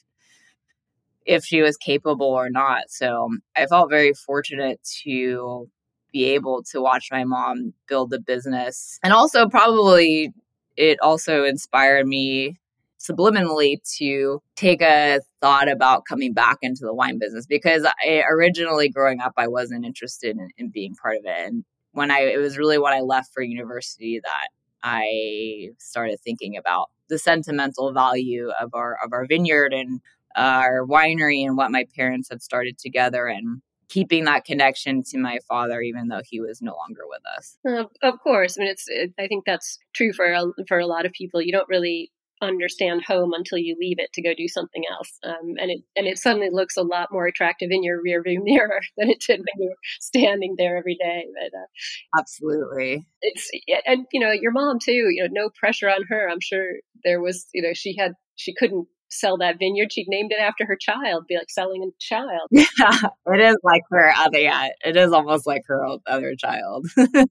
if 1.26 1.44
she 1.44 1.62
was 1.62 1.76
capable 1.78 2.28
or 2.28 2.50
not. 2.50 2.84
So 2.90 3.30
I 3.56 3.66
felt 3.66 3.90
very 3.90 4.14
fortunate 4.14 4.80
to 5.04 5.70
be 6.14 6.26
able 6.26 6.64
to 6.72 6.82
watch 6.82 7.10
my 7.12 7.24
mom 7.24 7.74
build 7.88 8.12
the 8.12 8.22
business. 8.22 9.00
And 9.04 9.12
also, 9.12 9.50
probably, 9.50 10.32
it 10.78 11.00
also 11.02 11.44
inspired 11.44 12.08
me 12.08 12.60
subliminally 13.10 13.78
to 13.98 14.42
take 14.56 14.82
a 14.82 15.20
thought 15.42 15.70
about 15.70 16.06
coming 16.08 16.34
back 16.34 16.58
into 16.62 16.82
the 16.84 16.94
wine 16.94 17.20
business 17.20 17.46
because 17.46 17.86
I 17.86 18.24
originally 18.30 18.90
growing 18.90 19.20
up 19.20 19.34
I 19.38 19.48
wasn't 19.48 19.86
interested 19.86 20.38
in, 20.38 20.50
in 20.58 20.70
being 20.70 20.96
part 20.96 21.18
of 21.18 21.26
it 21.26 21.48
and 21.48 21.64
when 21.92 22.12
I 22.12 22.20
it 22.22 22.38
was 22.38 22.58
really 22.58 22.78
when 22.78 22.94
I 22.94 23.00
left 23.00 23.32
for 23.34 23.42
university 23.42 24.20
that 24.24 24.50
I 24.84 25.70
started 25.80 26.20
thinking 26.24 26.58
about 26.58 26.90
the 27.10 27.18
sentimental 27.18 27.94
value 27.94 28.52
of 28.60 28.72
our 28.74 28.98
of 29.04 29.14
our 29.14 29.26
vineyard 29.26 29.74
and 29.74 30.02
our 30.36 30.86
winery 30.86 31.46
and 31.46 31.58
what 31.58 31.72
my 31.72 31.86
parents 31.96 32.30
had 32.30 32.44
started 32.44 32.78
together 32.78 33.28
and 33.28 33.62
keeping 33.88 34.26
that 34.26 34.46
connection 34.46 35.04
to 35.04 35.18
my 35.18 35.40
father 35.48 35.82
even 35.82 36.08
though 36.08 36.22
he 36.24 36.42
was 36.42 36.62
no 36.62 36.76
longer 36.76 37.04
with 37.08 37.22
us. 37.38 37.58
Uh, 37.68 37.86
of 38.08 38.20
course, 38.20 38.58
I 38.58 38.62
mean 38.62 38.72
it's 38.72 38.86
it, 38.88 39.14
I 39.20 39.28
think 39.28 39.46
that's 39.46 39.80
true 39.94 40.12
for 40.12 40.26
a, 40.26 40.46
for 40.68 40.80
a 40.80 40.88
lot 40.88 41.06
of 41.06 41.12
people. 41.14 41.42
You 41.42 41.52
don't 41.52 41.70
really 41.70 42.12
understand 42.42 43.04
home 43.06 43.34
until 43.34 43.58
you 43.58 43.76
leave 43.80 43.98
it 44.00 44.12
to 44.14 44.22
go 44.22 44.34
do 44.36 44.48
something 44.48 44.84
else. 44.92 45.18
Um, 45.24 45.56
and 45.58 45.72
it 45.72 45.82
and 45.96 46.08
it 46.08 46.18
suddenly 46.18 46.50
looks 46.52 46.78
a 46.78 46.84
lot 46.84 47.10
more 47.12 47.28
attractive 47.28 47.70
in 47.72 47.84
your 47.84 48.00
rearview 48.00 48.38
mirror 48.44 48.82
than 48.98 49.10
it 49.10 49.24
did 49.26 49.40
when 49.40 49.64
you 49.64 49.70
were 49.70 49.78
standing 50.00 50.56
there 50.58 50.78
every 50.78 50.96
day. 50.96 51.26
But 51.34 51.58
uh, 51.58 52.20
absolutely, 52.20 53.06
it's 53.22 53.50
and 53.86 54.06
you 54.12 54.20
know 54.20 54.32
your 54.32 54.52
mom 54.52 54.80
too. 54.80 54.92
You 54.92 55.24
know, 55.24 55.44
no 55.44 55.50
pressure 55.58 55.90
on 55.90 56.04
her. 56.10 56.30
I'm 56.30 56.42
sure 56.42 56.74
there 57.04 57.22
was. 57.22 57.48
You 57.54 57.62
know, 57.62 57.74
she 57.74 57.96
had 57.98 58.14
she 58.36 58.54
couldn't 58.54 58.88
sell 59.10 59.38
that 59.38 59.60
vineyard. 59.60 59.94
She 59.94 60.06
named 60.08 60.32
it 60.32 60.40
after 60.40 60.66
her 60.66 60.78
child, 60.80 61.26
be 61.28 61.38
like 61.38 61.50
selling 61.50 61.84
a 61.84 61.92
child. 62.00 62.50
Yeah, 62.52 62.66
it 63.28 63.40
is 63.40 63.58
like 63.64 63.84
her 63.92 64.12
other. 64.18 64.40
Yeah, 64.40 64.70
it 64.84 64.98
is 64.98 65.12
almost 65.12 65.48
like 65.48 65.62
her 65.68 65.86
other 66.08 66.36
child. 66.36 66.88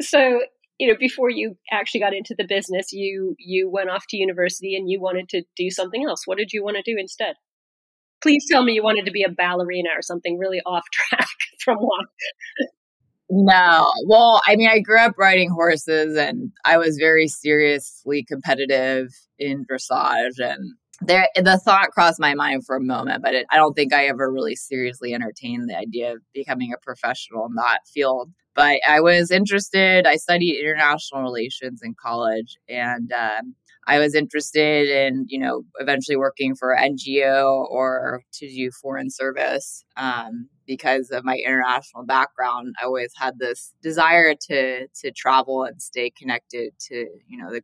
so 0.00 0.40
you 0.78 0.88
know 0.88 0.94
before 0.98 1.30
you 1.30 1.56
actually 1.70 2.00
got 2.00 2.14
into 2.14 2.34
the 2.36 2.46
business 2.48 2.92
you 2.92 3.34
you 3.38 3.70
went 3.70 3.90
off 3.90 4.04
to 4.08 4.16
university 4.16 4.76
and 4.76 4.90
you 4.90 5.00
wanted 5.00 5.28
to 5.28 5.42
do 5.56 5.70
something 5.70 6.04
else. 6.04 6.22
What 6.26 6.38
did 6.38 6.52
you 6.52 6.64
want 6.64 6.76
to 6.76 6.82
do 6.82 6.98
instead? 6.98 7.34
Please 8.22 8.44
tell 8.50 8.64
me 8.64 8.72
you 8.72 8.82
wanted 8.82 9.04
to 9.04 9.12
be 9.12 9.22
a 9.22 9.28
ballerina 9.30 9.90
or 9.96 10.02
something 10.02 10.38
really 10.38 10.60
off 10.66 10.84
track 10.92 11.28
from 11.62 11.78
one 11.78 12.06
no. 13.30 13.90
Well 14.06 14.40
i 14.46 14.56
mean 14.56 14.68
i 14.68 14.80
grew 14.80 14.98
up 14.98 15.14
riding 15.18 15.50
horses 15.50 16.16
and 16.16 16.52
i 16.64 16.76
was 16.76 16.96
very 16.98 17.26
seriously 17.26 18.24
competitive 18.24 19.08
in 19.38 19.64
dressage 19.64 20.38
and 20.38 20.74
there 21.00 21.28
the 21.36 21.58
thought 21.58 21.90
crossed 21.90 22.20
my 22.20 22.34
mind 22.34 22.64
for 22.64 22.76
a 22.76 22.80
moment 22.80 23.22
but 23.22 23.34
it, 23.34 23.46
i 23.50 23.56
don't 23.56 23.74
think 23.74 23.92
i 23.92 24.06
ever 24.06 24.30
really 24.30 24.54
seriously 24.54 25.12
entertained 25.14 25.68
the 25.68 25.76
idea 25.76 26.12
of 26.12 26.22
becoming 26.32 26.72
a 26.72 26.84
professional 26.84 27.46
in 27.46 27.54
that 27.54 27.80
field 27.92 28.30
but 28.54 28.80
I 28.86 29.00
was 29.00 29.30
interested. 29.30 30.06
I 30.06 30.16
studied 30.16 30.60
international 30.60 31.22
relations 31.22 31.80
in 31.82 31.94
college, 32.00 32.56
and 32.68 33.12
um, 33.12 33.54
I 33.86 33.98
was 33.98 34.14
interested 34.14 34.88
in, 34.88 35.26
you 35.28 35.38
know, 35.38 35.64
eventually 35.78 36.16
working 36.16 36.54
for 36.54 36.76
NGO 36.76 37.66
or 37.68 38.22
to 38.34 38.48
do 38.48 38.70
foreign 38.70 39.10
service 39.10 39.84
um, 39.96 40.48
because 40.66 41.10
of 41.10 41.24
my 41.24 41.36
international 41.36 42.04
background. 42.04 42.74
I 42.80 42.86
always 42.86 43.12
had 43.16 43.38
this 43.38 43.74
desire 43.82 44.34
to 44.48 44.86
to 44.86 45.12
travel 45.12 45.64
and 45.64 45.82
stay 45.82 46.10
connected 46.10 46.72
to, 46.88 46.94
you 47.26 47.38
know, 47.38 47.50
the 47.50 47.62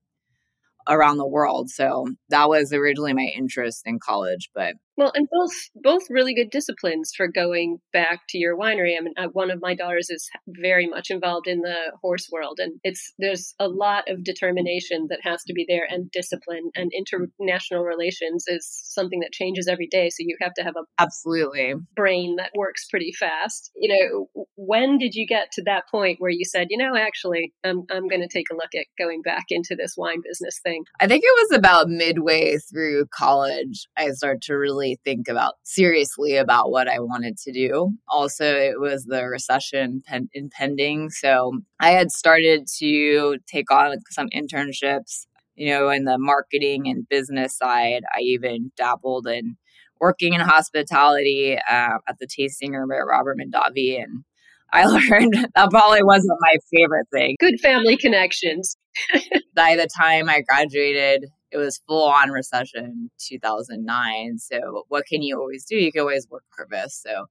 around 0.90 1.18
the 1.18 1.26
world. 1.26 1.70
So 1.70 2.06
that 2.30 2.48
was 2.48 2.72
originally 2.72 3.14
my 3.14 3.30
interest 3.36 3.82
in 3.86 3.98
college, 3.98 4.50
but 4.54 4.74
well, 5.00 5.12
and 5.14 5.26
both 5.32 5.54
both 5.74 6.02
really 6.10 6.34
good 6.34 6.50
disciplines 6.50 7.12
for 7.16 7.26
going 7.26 7.78
back 7.90 8.20
to 8.28 8.38
your 8.38 8.54
winery. 8.54 8.96
I 8.98 9.00
mean, 9.00 9.14
one 9.32 9.50
of 9.50 9.62
my 9.62 9.74
daughters 9.74 10.10
is 10.10 10.28
very 10.46 10.86
much 10.86 11.10
involved 11.10 11.46
in 11.46 11.62
the 11.62 11.92
horse 12.02 12.28
world, 12.30 12.58
and 12.60 12.78
it's 12.84 13.14
there's 13.18 13.54
a 13.58 13.66
lot 13.66 14.10
of 14.10 14.24
determination 14.24 15.06
that 15.08 15.20
has 15.22 15.42
to 15.44 15.54
be 15.54 15.64
there, 15.66 15.86
and 15.88 16.10
discipline, 16.10 16.70
and 16.74 16.92
international 16.94 17.82
relations 17.82 18.44
is 18.46 18.68
something 18.84 19.20
that 19.20 19.32
changes 19.32 19.68
every 19.68 19.88
day. 19.90 20.10
So 20.10 20.16
you 20.20 20.36
have 20.42 20.52
to 20.58 20.62
have 20.62 20.74
a 20.76 20.84
absolutely 21.02 21.72
brain 21.96 22.36
that 22.36 22.50
works 22.54 22.86
pretty 22.90 23.12
fast. 23.18 23.70
You 23.76 24.28
know, 24.34 24.44
when 24.56 24.98
did 24.98 25.14
you 25.14 25.26
get 25.26 25.50
to 25.52 25.62
that 25.64 25.84
point 25.90 26.16
where 26.18 26.30
you 26.30 26.44
said, 26.44 26.66
you 26.68 26.76
know, 26.76 26.94
actually, 26.94 27.54
I'm 27.64 27.84
I'm 27.90 28.06
going 28.06 28.20
to 28.20 28.28
take 28.28 28.50
a 28.52 28.54
look 28.54 28.74
at 28.74 28.84
going 28.98 29.22
back 29.22 29.46
into 29.48 29.74
this 29.76 29.94
wine 29.96 30.20
business 30.22 30.60
thing? 30.62 30.84
I 31.00 31.06
think 31.06 31.22
it 31.24 31.48
was 31.48 31.58
about 31.58 31.88
midway 31.88 32.58
through 32.70 33.06
college 33.14 33.86
I 33.96 34.10
started 34.10 34.42
to 34.42 34.54
really 34.54 34.89
think 35.04 35.28
about 35.28 35.54
seriously 35.62 36.36
about 36.36 36.70
what 36.70 36.88
I 36.88 36.98
wanted 36.98 37.36
to 37.38 37.52
do. 37.52 37.92
Also, 38.08 38.44
it 38.44 38.80
was 38.80 39.04
the 39.04 39.24
recession 39.26 40.02
pen- 40.06 40.30
impending. 40.32 41.10
So 41.10 41.60
I 41.78 41.90
had 41.90 42.10
started 42.10 42.66
to 42.78 43.38
take 43.46 43.70
on 43.70 43.96
some 44.10 44.28
internships, 44.30 45.26
you 45.54 45.70
know, 45.70 45.90
in 45.90 46.04
the 46.04 46.18
marketing 46.18 46.88
and 46.88 47.08
business 47.08 47.56
side. 47.56 48.02
I 48.14 48.20
even 48.20 48.72
dabbled 48.76 49.26
in 49.26 49.56
working 50.00 50.32
in 50.32 50.40
hospitality 50.40 51.56
uh, 51.56 51.98
at 52.08 52.18
the 52.18 52.26
tasting 52.26 52.72
room 52.72 52.90
at 52.90 53.06
Robert 53.06 53.36
Mondavi 53.38 54.02
and 54.02 54.24
I 54.72 54.84
learned 55.10 55.34
that 55.54 55.70
probably 55.70 56.02
wasn't 56.02 56.38
my 56.40 56.54
favorite 56.72 57.06
thing. 57.12 57.36
Good 57.40 57.60
family 57.60 57.96
connections. 57.96 58.76
By 59.54 59.76
the 59.76 59.88
time 59.96 60.28
I 60.28 60.42
graduated, 60.42 61.26
it 61.52 61.56
was 61.56 61.80
full 61.86 62.08
on 62.08 62.30
recession 62.30 63.10
2009 63.18 64.38
so 64.38 64.84
what 64.88 65.06
can 65.06 65.22
you 65.22 65.38
always 65.38 65.64
do 65.64 65.76
you 65.76 65.92
can 65.92 66.00
always 66.00 66.28
work 66.30 66.44
harvest 66.56 67.02
so 67.02 67.26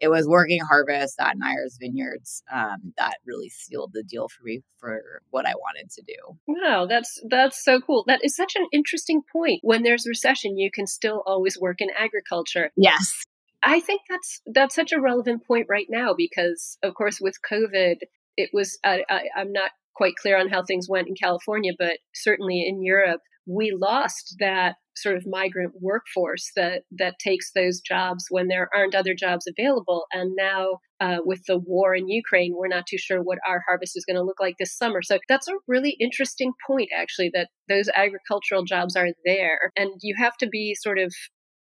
it 0.00 0.08
was 0.08 0.26
working 0.26 0.60
harvest 0.60 1.20
at 1.20 1.36
Nyers 1.38 1.78
Vineyards 1.78 2.42
um, 2.52 2.92
that 2.98 3.18
really 3.24 3.48
sealed 3.48 3.92
the 3.92 4.02
deal 4.02 4.28
for 4.28 4.42
me 4.42 4.62
for 4.78 5.22
what 5.30 5.46
I 5.46 5.54
wanted 5.54 5.90
to 5.92 6.02
do. 6.02 6.36
Wow, 6.46 6.86
that's 6.86 7.22
that's 7.28 7.64
so 7.64 7.80
cool. 7.80 8.04
That 8.06 8.24
is 8.24 8.34
such 8.34 8.56
an 8.56 8.66
interesting 8.72 9.22
point. 9.32 9.60
When 9.62 9.82
there's 9.82 10.06
recession, 10.06 10.58
you 10.58 10.70
can 10.70 10.86
still 10.86 11.22
always 11.26 11.58
work 11.58 11.80
in 11.80 11.88
agriculture. 11.96 12.70
Yes. 12.76 13.24
I 13.62 13.80
think 13.80 14.02
that's 14.08 14.42
that's 14.46 14.74
such 14.74 14.92
a 14.92 15.00
relevant 15.00 15.46
point 15.46 15.66
right 15.70 15.86
now 15.88 16.12
because, 16.14 16.76
of 16.82 16.94
course, 16.94 17.20
with 17.20 17.38
COVID, 17.48 17.96
it 18.36 18.50
was 18.52 18.78
I, 18.84 19.04
I, 19.08 19.22
I'm 19.36 19.52
not 19.52 19.70
quite 19.94 20.14
clear 20.20 20.38
on 20.38 20.48
how 20.48 20.62
things 20.62 20.88
went 20.88 21.08
in 21.08 21.14
California, 21.14 21.72
but 21.78 21.98
certainly 22.14 22.64
in 22.66 22.82
Europe, 22.82 23.20
we 23.46 23.76
lost 23.78 24.36
that 24.40 24.76
sort 24.96 25.16
of 25.16 25.26
migrant 25.26 25.72
workforce 25.80 26.50
that 26.56 26.82
that 26.92 27.18
takes 27.18 27.50
those 27.52 27.80
jobs 27.80 28.26
when 28.30 28.48
there 28.48 28.68
aren't 28.74 28.94
other 28.94 29.14
jobs 29.14 29.46
available. 29.46 30.04
And 30.12 30.32
now, 30.36 30.78
uh, 31.00 31.18
with 31.24 31.40
the 31.46 31.58
war 31.58 31.94
in 31.94 32.08
Ukraine, 32.08 32.54
we're 32.56 32.68
not 32.68 32.86
too 32.86 32.98
sure 32.98 33.22
what 33.22 33.38
our 33.46 33.62
harvest 33.66 33.96
is 33.96 34.04
going 34.04 34.16
to 34.16 34.22
look 34.22 34.40
like 34.40 34.54
this 34.58 34.76
summer. 34.76 35.02
So 35.02 35.18
that's 35.28 35.48
a 35.48 35.54
really 35.66 35.96
interesting 36.00 36.52
point, 36.66 36.90
actually, 36.96 37.30
that 37.34 37.48
those 37.68 37.88
agricultural 37.94 38.64
jobs 38.64 38.96
are 38.96 39.08
there, 39.24 39.72
and 39.76 39.90
you 40.00 40.14
have 40.18 40.36
to 40.38 40.46
be 40.46 40.74
sort 40.74 40.98
of 40.98 41.12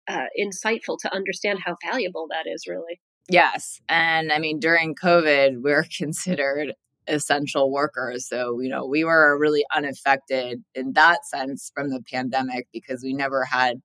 uh, 0.10 0.25
insightful 0.40 0.98
to 1.01 1.13
understand 1.13 1.60
how 1.63 1.75
valuable 1.86 2.28
that 2.30 2.50
is, 2.51 2.66
really. 2.68 3.00
Yes. 3.30 3.80
And 3.88 4.32
I 4.32 4.40
mean, 4.40 4.60
during 4.60 4.96
COVID, 4.96 5.62
we're 5.62 5.86
considered 5.98 6.74
essential 7.08 7.72
workers. 7.72 8.27
So, 8.27 8.60
you 8.60 8.70
know, 8.70 8.86
we 8.86 9.03
were 9.03 9.38
really 9.39 9.63
unaffected 9.75 10.63
in 10.75 10.93
that 10.93 11.25
sense 11.25 11.72
from 11.74 11.89
the 11.89 12.01
pandemic 12.12 12.67
because 12.72 13.03
we 13.03 13.13
never 13.13 13.43
had 13.46 13.81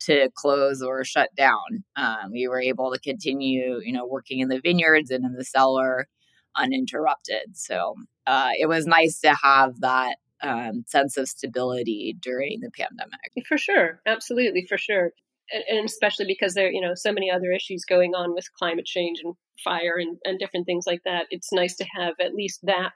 to 0.00 0.30
close 0.34 0.82
or 0.82 1.04
shut 1.04 1.30
down. 1.36 1.84
Um, 1.96 2.32
we 2.32 2.48
were 2.48 2.60
able 2.60 2.92
to 2.92 2.98
continue, 2.98 3.80
you 3.84 3.92
know, 3.92 4.06
working 4.06 4.40
in 4.40 4.48
the 4.48 4.60
vineyards 4.60 5.10
and 5.10 5.24
in 5.24 5.34
the 5.34 5.44
cellar 5.44 6.08
uninterrupted. 6.56 7.54
So 7.56 7.94
uh, 8.26 8.50
it 8.58 8.66
was 8.66 8.86
nice 8.86 9.20
to 9.20 9.34
have 9.42 9.80
that 9.80 10.16
um, 10.42 10.84
sense 10.86 11.16
of 11.16 11.28
stability 11.28 12.16
during 12.18 12.60
the 12.60 12.70
pandemic. 12.70 13.46
For 13.46 13.58
sure. 13.58 14.00
Absolutely. 14.06 14.64
For 14.66 14.78
sure 14.78 15.12
and 15.68 15.84
especially 15.84 16.26
because 16.26 16.54
there 16.54 16.70
you 16.70 16.80
know 16.80 16.94
so 16.94 17.12
many 17.12 17.30
other 17.30 17.52
issues 17.52 17.84
going 17.84 18.14
on 18.14 18.34
with 18.34 18.52
climate 18.58 18.86
change 18.86 19.20
and 19.22 19.34
fire 19.62 19.96
and, 19.98 20.16
and 20.24 20.38
different 20.38 20.66
things 20.66 20.84
like 20.86 21.02
that 21.04 21.26
it's 21.30 21.52
nice 21.52 21.76
to 21.76 21.84
have 21.94 22.14
at 22.20 22.34
least 22.34 22.60
that 22.62 22.92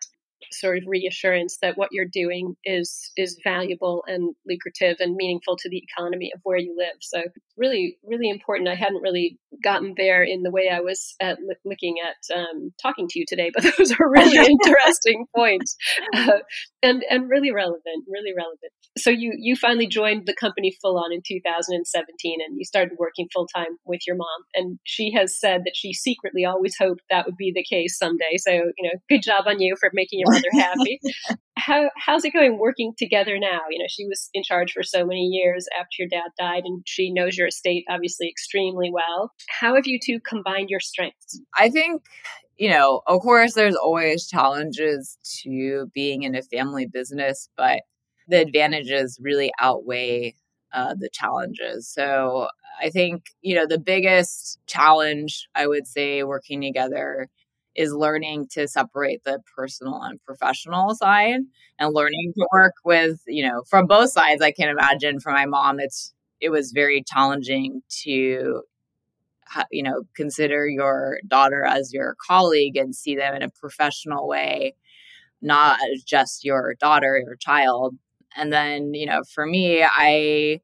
sort 0.53 0.79
of 0.79 0.85
reassurance 0.87 1.59
that 1.63 1.77
what 1.77 1.89
you're 1.93 2.05
doing 2.11 2.57
is 2.65 3.11
is 3.17 3.39
valuable 3.45 4.05
and 4.07 4.35
lucrative 4.47 4.97
and 5.01 5.17
meaningful 5.17 5.57
to 5.57 5.69
the 5.69 5.83
economy 5.83 6.31
of 6.35 6.41
where 6.45 6.59
you 6.59 6.75
live. 6.77 6.97
So 7.01 7.23
really, 7.57 7.99
really 8.05 8.29
important. 8.29 8.69
I 8.69 8.75
hadn't 8.75 9.03
really 9.03 9.39
gotten 9.63 9.95
there 9.97 10.23
in 10.23 10.43
the 10.43 10.51
way 10.51 10.69
I 10.73 10.81
was 10.81 11.15
at 11.21 11.39
looking 11.65 11.97
at 12.05 12.37
um, 12.37 12.73
talking 12.83 13.07
to 13.09 13.19
you 13.19 13.25
today, 13.29 13.51
but 13.55 13.63
those 13.63 13.93
are 13.93 14.11
really 14.11 14.37
interesting 14.63 15.27
points 15.35 15.77
uh, 16.15 16.39
and 16.83 17.05
and 17.09 17.29
really 17.29 17.53
relevant, 17.53 18.05
really 18.09 18.33
relevant. 18.37 18.73
So 18.99 19.11
you 19.11 19.33
you 19.37 19.57
finally 19.57 19.87
joined 19.87 20.27
the 20.27 20.35
company 20.35 20.75
full 20.81 20.99
on 20.99 21.13
in 21.13 21.23
2017, 21.27 22.39
and 22.47 22.57
you 22.59 22.65
started 22.65 22.97
working 22.99 23.29
full 23.33 23.47
time 23.55 23.79
with 23.85 24.01
your 24.07 24.17
mom. 24.17 24.27
And 24.55 24.79
she 24.85 25.13
has 25.17 25.39
said 25.39 25.63
that 25.65 25.75
she 25.75 25.93
secretly 25.93 26.45
always 26.45 26.77
hoped 26.79 27.03
that 27.11 27.27
would 27.27 27.37
be 27.37 27.53
the 27.55 27.65
case 27.65 27.99
someday. 27.99 28.37
So 28.37 28.53
you 28.53 28.85
know, 28.85 28.99
good 29.09 29.23
job 29.23 29.45
on 29.47 29.61
you 29.61 29.77
for 29.79 29.91
making 29.93 30.21
your 30.21 30.34
mother 30.35 30.49
happy. 30.53 31.01
How 31.57 31.89
how's 31.97 32.25
it 32.25 32.33
going 32.33 32.59
working 32.59 32.93
together 32.99 33.39
now? 33.39 33.61
You 33.71 33.79
know, 33.79 33.87
she 33.89 34.07
was 34.07 34.29
in 34.35 34.43
charge 34.43 34.73
for 34.73 34.83
so 34.83 35.07
many 35.07 35.23
years 35.23 35.67
after 35.79 35.95
your 35.99 36.09
dad 36.09 36.31
died, 36.39 36.63
and 36.65 36.83
she 36.87 37.13
knows 37.13 37.37
your 37.37 37.47
estate 37.47 37.85
obviously 37.89 38.29
extremely 38.29 38.91
well. 38.93 39.33
How 39.49 39.75
have 39.75 39.87
you 39.87 39.99
two 40.05 40.21
combined 40.21 40.69
your 40.69 40.81
strengths? 40.81 41.41
I 41.57 41.71
think 41.71 42.03
you 42.57 42.71
know, 42.71 43.03
of 43.07 43.21
course, 43.21 43.55
there's 43.55 43.75
always 43.75 44.29
challenges 44.29 45.19
to 45.43 45.91
being 45.93 46.23
in 46.23 46.35
a 46.35 46.43
family 46.43 46.87
business, 46.87 47.49
but 47.57 47.81
the 48.29 48.41
advantages 48.41 49.19
really 49.21 49.53
outweigh 49.61 50.35
uh, 50.73 50.95
the 50.99 51.09
challenges. 51.13 51.89
So 51.89 52.49
I 52.81 52.91
think, 52.91 53.27
you 53.43 53.55
know, 53.55 53.67
the 53.67 53.79
biggest 53.79 54.59
challenge 54.67 55.49
I 55.55 55.67
would 55.67 55.87
say 55.87 56.23
working 56.23 56.61
together 56.61 57.29
is 57.75 57.93
learning 57.93 58.47
to 58.53 58.69
separate 58.69 59.25
the 59.25 59.41
personal 59.57 60.01
and 60.03 60.23
professional 60.25 60.95
side 60.95 61.41
and 61.79 61.95
learning 61.95 62.33
to 62.37 62.47
work 62.53 62.75
with, 62.85 63.21
you 63.27 63.47
know, 63.47 63.63
from 63.69 63.87
both 63.87 64.11
sides. 64.11 64.43
I 64.43 64.53
can 64.53 64.69
imagine 64.69 65.21
for 65.21 65.33
my 65.33 65.47
mom, 65.47 65.81
it's, 65.81 66.13
it 66.41 66.51
was 66.51 66.73
very 66.73 67.03
challenging 67.07 67.83
to, 68.03 68.63
you 69.71 69.83
know, 69.83 70.03
consider 70.15 70.67
your 70.67 71.19
daughter 71.27 71.65
as 71.65 71.93
your 71.93 72.17
colleague 72.25 72.77
and 72.77 72.95
see 72.95 73.17
them 73.17 73.35
in 73.35 73.43
a 73.43 73.51
professional 73.51 74.29
way, 74.29 74.75
not 75.43 75.79
just 76.07 76.45
your 76.45 76.75
daughter, 76.81 77.21
your 77.25 77.37
child. 77.37 77.97
And 78.37 78.53
then, 78.53 78.95
you 78.95 79.07
know, 79.07 79.23
for 79.33 79.47
me, 79.47 79.85
I, 79.85 80.61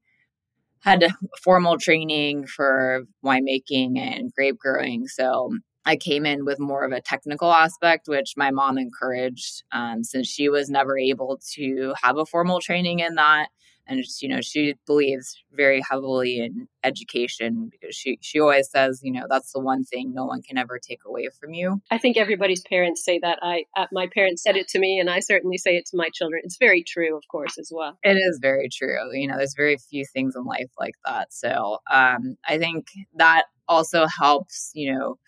had 0.81 1.07
formal 1.43 1.79
training 1.79 2.47
for 2.47 3.05
winemaking 3.25 3.99
and 3.99 4.33
grape 4.33 4.59
growing. 4.59 5.07
So 5.07 5.53
I 5.85 5.97
came 5.97 6.27
in 6.27 6.45
with 6.45 6.59
more 6.59 6.85
of 6.85 6.93
a 6.93 7.01
technical 7.01 7.53
aspect, 7.53 8.09
which 8.09 8.35
my 8.37 8.51
mom 8.51 8.79
encouraged 8.79 9.65
um, 9.73 10.05
since 10.05 10.29
she 10.29 10.49
was 10.49 10.69
never 10.69 10.99
able 10.99 11.41
to 11.55 11.95
have 12.03 12.19
a 12.19 12.27
formal 12.27 12.61
training 12.61 13.01
in 13.01 13.15
that. 13.15 13.49
And 13.87 14.05
you 14.21 14.29
know, 14.29 14.41
she 14.41 14.77
believes 14.87 15.43
very 15.53 15.83
heavily 15.89 16.39
in 16.39 16.69
education 16.85 17.69
because 17.73 17.97
she 17.97 18.19
she 18.21 18.39
always 18.39 18.71
says, 18.71 19.01
you 19.03 19.11
know, 19.11 19.27
that's 19.29 19.53
the 19.53 19.59
one 19.59 19.83
thing 19.83 20.15
no 20.15 20.27
one 20.27 20.43
can 20.43 20.59
ever 20.59 20.79
take 20.79 21.01
away 21.05 21.29
from 21.41 21.55
you. 21.55 21.83
I 21.91 21.99
think 21.99 22.17
everybody's 22.17 22.63
parents 22.63 23.05
say 23.05 23.19
that. 23.19 23.41
I 23.43 23.65
uh, 23.77 23.87
my 23.91 24.07
parents 24.15 24.45
said 24.45 24.57
it 24.57 24.69
to 24.69 24.79
me, 24.79 25.01
and 25.01 25.11
I 25.11 25.19
certainly 25.19 25.59
say 25.59 25.77
it 25.77 25.87
to 25.87 25.97
my 25.97 26.09
children. 26.13 26.43
It's 26.45 26.57
very 26.57 26.85
true, 26.85 27.17
of 27.17 27.27
course, 27.27 27.59
as 27.59 27.73
well. 27.75 27.99
It 28.05 28.15
is 28.15 28.39
very 28.41 28.69
true. 28.69 29.13
You 29.13 29.27
know, 29.27 29.37
there's 29.37 29.55
very 29.57 29.77
few 29.77 30.05
things 30.05 30.37
in 30.37 30.45
life 30.45 30.71
like 30.79 30.95
that. 31.05 31.33
So 31.33 31.79
um, 31.91 32.37
I 32.47 32.59
think 32.59 32.87
that 33.17 33.47
also 33.67 34.07
helps. 34.07 34.71
You 34.73 34.93
know 34.93 35.19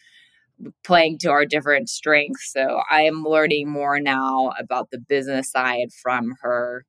playing 0.84 1.18
to 1.18 1.30
our 1.30 1.44
different 1.44 1.88
strengths. 1.88 2.52
So 2.52 2.80
I 2.90 3.02
am 3.02 3.24
learning 3.24 3.68
more 3.68 4.00
now 4.00 4.52
about 4.58 4.90
the 4.90 4.98
business 4.98 5.50
side 5.50 5.88
from 6.02 6.34
her. 6.42 6.84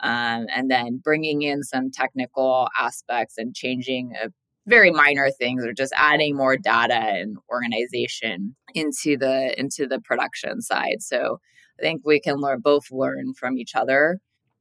Um, 0.00 0.46
and 0.52 0.68
then 0.68 1.00
bringing 1.02 1.42
in 1.42 1.62
some 1.62 1.92
technical 1.92 2.68
aspects 2.76 3.38
and 3.38 3.54
changing 3.54 4.14
a 4.20 4.30
very 4.66 4.90
minor 4.90 5.30
things 5.30 5.64
or 5.64 5.72
just 5.72 5.92
adding 5.96 6.36
more 6.36 6.56
data 6.56 6.94
and 6.94 7.36
organization 7.50 8.54
into 8.74 9.16
the 9.16 9.58
into 9.58 9.86
the 9.86 10.00
production 10.00 10.60
side 10.60 11.00
so 11.00 11.40
i 11.78 11.82
think 11.82 12.02
we 12.04 12.20
can 12.20 12.36
learn 12.36 12.60
both 12.60 12.90
learn 12.90 13.34
from 13.34 13.58
each 13.58 13.74
other 13.74 14.18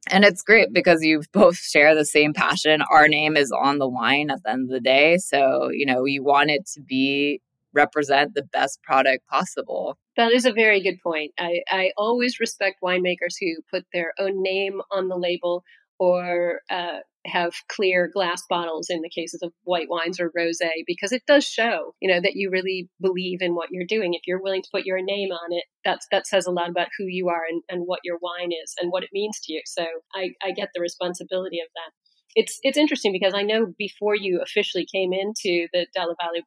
and 0.08 0.24
it's 0.24 0.42
great 0.42 0.74
because 0.74 1.04
you 1.04 1.22
both 1.32 1.58
share 1.58 1.94
the 1.94 2.06
same 2.06 2.34
passion 2.34 2.82
our 2.92 3.08
name 3.08 3.38
is 3.38 3.52
on 3.52 3.78
the 3.78 3.88
line 3.88 4.32
at 4.32 4.42
the 4.44 4.50
end 4.50 4.64
of 4.64 4.70
the 4.70 4.80
day 4.80 5.18
so 5.18 5.70
you 5.72 5.86
know 5.86 6.06
you 6.06 6.24
want 6.24 6.50
it 6.50 6.66
to 6.66 6.82
be 6.82 7.40
represent 7.74 8.34
the 8.34 8.44
best 8.44 8.82
product 8.84 9.28
possible. 9.28 9.98
That 10.18 10.32
is 10.32 10.46
a 10.46 10.54
very 10.54 10.82
good 10.82 11.00
point. 11.02 11.32
I, 11.40 11.62
I 11.70 11.92
always 11.98 12.40
respect 12.40 12.78
winemakers 12.84 13.36
who 13.40 13.56
put 13.72 13.86
their 13.94 14.14
own 14.20 14.42
name 14.42 14.82
on 14.92 15.08
the 15.08 15.18
label 15.18 15.64
or 16.00 16.62
uh, 16.70 17.00
have 17.26 17.54
clear 17.70 18.10
glass 18.12 18.42
bottles 18.50 18.88
in 18.90 19.02
the 19.02 19.10
cases 19.10 19.42
of 19.44 19.54
white 19.64 19.88
wines 19.90 20.20
or 20.20 20.32
rosé 20.32 20.70
because 20.88 21.12
it 21.12 21.22
does 21.28 21.46
show 21.46 21.94
you 22.02 22.12
know 22.12 22.20
that 22.20 22.36
you 22.36 22.50
really 22.50 22.90
believe 23.00 23.42
in 23.42 23.54
what 23.54 23.70
you're 23.72 23.86
doing 23.86 24.16
if 24.16 24.22
you're 24.26 24.42
willing 24.42 24.64
to 24.64 24.70
put 24.72 24.86
your 24.86 25.00
name 25.00 25.30
on 25.32 25.54
it 25.54 25.64
that's 25.86 26.08
that 26.12 26.26
says 26.26 26.48
a 26.48 26.52
lot 26.52 26.70
about 26.70 26.88
who 26.98 27.06
you 27.06 27.30
are 27.30 27.44
and, 27.48 27.62
and 27.70 27.84
what 27.86 28.00
your 28.04 28.18
wine 28.20 28.50
is 28.52 28.74
and 28.82 28.92
what 28.92 29.04
it 29.04 29.12
means 29.14 29.40
to 29.40 29.54
you 29.54 29.62
so 29.66 29.86
I, 30.16 30.32
I 30.44 30.52
get 30.52 30.70
the 30.74 30.82
responsibility 30.82 31.60
of 31.60 31.68
that 31.76 31.92
it's 32.36 32.60
it's 32.64 32.78
interesting 32.78 33.12
because 33.12 33.34
I 33.36 33.44
know 33.44 33.74
before 33.78 34.16
you 34.16 34.42
officially 34.42 34.88
came 34.92 35.14
into 35.14 35.68
the 35.74 35.86
Dalla 35.94 36.16
Valle 36.20 36.42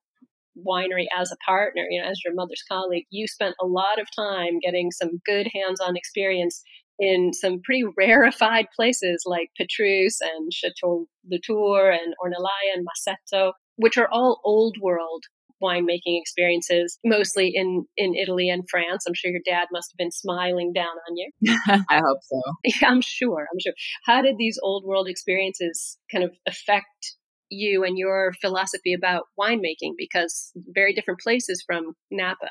winery 0.58 1.06
as 1.16 1.32
a 1.32 1.36
partner, 1.44 1.84
you 1.88 2.00
know, 2.00 2.08
as 2.08 2.20
your 2.24 2.34
mother's 2.34 2.62
colleague, 2.68 3.06
you 3.10 3.26
spent 3.26 3.54
a 3.60 3.66
lot 3.66 4.00
of 4.00 4.08
time 4.16 4.58
getting 4.60 4.90
some 4.90 5.20
good 5.24 5.48
hands-on 5.52 5.96
experience 5.96 6.62
in 6.98 7.32
some 7.32 7.60
pretty 7.62 7.84
rarefied 7.96 8.66
places 8.74 9.24
like 9.26 9.50
Petrus 9.56 10.20
and 10.20 10.52
Chateau 10.52 11.06
Latour 11.30 11.90
and 11.90 12.14
Ornellaia 12.24 12.74
and 12.74 12.86
Masseto, 12.86 13.52
which 13.76 13.98
are 13.98 14.08
all 14.10 14.40
old 14.44 14.76
world 14.80 15.24
winemaking 15.62 16.20
experiences, 16.20 16.98
mostly 17.04 17.52
in, 17.54 17.86
in 17.96 18.14
Italy 18.14 18.48
and 18.48 18.64
France. 18.68 19.04
I'm 19.06 19.14
sure 19.14 19.30
your 19.30 19.40
dad 19.46 19.68
must 19.72 19.92
have 19.92 19.96
been 19.96 20.10
smiling 20.10 20.72
down 20.72 20.86
on 20.86 21.16
you. 21.16 21.30
I 21.88 22.00
hope 22.04 22.18
so. 22.22 22.40
Yeah, 22.64 22.88
I'm 22.88 23.00
sure. 23.00 23.46
I'm 23.52 23.58
sure. 23.60 23.72
How 24.04 24.20
did 24.22 24.36
these 24.36 24.58
old 24.62 24.84
world 24.84 25.08
experiences 25.08 25.96
kind 26.12 26.24
of 26.24 26.32
affect 26.46 27.16
you 27.54 27.84
and 27.84 27.96
your 27.96 28.32
philosophy 28.40 28.92
about 28.92 29.24
winemaking 29.38 29.92
because 29.96 30.52
very 30.74 30.92
different 30.92 31.20
places 31.20 31.62
from 31.66 31.94
Napa. 32.10 32.50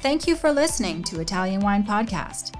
Thank 0.00 0.26
you 0.26 0.34
for 0.34 0.50
listening 0.50 1.02
to 1.04 1.20
Italian 1.20 1.60
Wine 1.60 1.84
Podcast. 1.84 2.59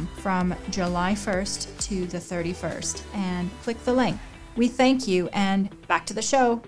from 0.21 0.55
July 0.69 1.13
1st 1.13 1.79
to 1.87 2.05
the 2.07 2.17
31st 2.17 3.03
and 3.15 3.49
click 3.63 3.83
the 3.85 3.93
link. 3.93 4.17
We 4.55 4.67
thank 4.67 5.07
you 5.07 5.29
and 5.33 5.69
back 5.87 6.05
to 6.07 6.13
the 6.13 6.21
show. 6.21 6.61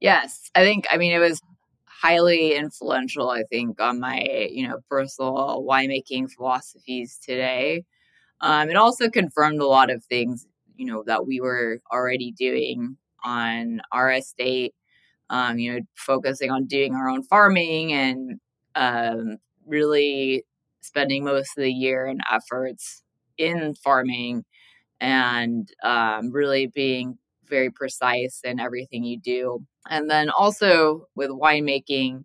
Yes, 0.00 0.50
I 0.54 0.60
think, 0.62 0.86
I 0.90 0.96
mean, 0.96 1.12
it 1.12 1.18
was 1.18 1.40
highly 1.86 2.54
influential, 2.54 3.30
I 3.30 3.44
think, 3.44 3.80
on 3.80 4.00
my, 4.00 4.48
you 4.50 4.66
know, 4.66 4.78
personal 4.88 5.64
winemaking 5.68 6.30
philosophies 6.30 7.18
today. 7.24 7.84
Um, 8.40 8.70
it 8.70 8.76
also 8.76 9.08
confirmed 9.08 9.60
a 9.60 9.66
lot 9.66 9.90
of 9.90 10.04
things, 10.04 10.46
you 10.76 10.86
know, 10.86 11.04
that 11.06 11.26
we 11.26 11.40
were 11.40 11.80
already 11.92 12.32
doing 12.32 12.96
on 13.24 13.80
our 13.92 14.12
estate 14.12 14.74
um, 15.32 15.58
you 15.58 15.72
know, 15.72 15.80
focusing 15.96 16.50
on 16.50 16.66
doing 16.66 16.94
our 16.94 17.08
own 17.08 17.22
farming 17.22 17.92
and 17.92 18.38
um, 18.74 19.38
really 19.66 20.44
spending 20.80 21.24
most 21.24 21.56
of 21.56 21.62
the 21.62 21.72
year 21.72 22.06
and 22.06 22.20
efforts 22.30 23.02
in 23.38 23.74
farming 23.74 24.44
and 25.00 25.68
um, 25.82 26.30
really 26.30 26.66
being 26.66 27.18
very 27.44 27.70
precise 27.70 28.40
in 28.44 28.60
everything 28.60 29.04
you 29.04 29.18
do. 29.18 29.64
And 29.88 30.08
then 30.10 30.30
also 30.30 31.08
with 31.14 31.30
winemaking, 31.30 32.24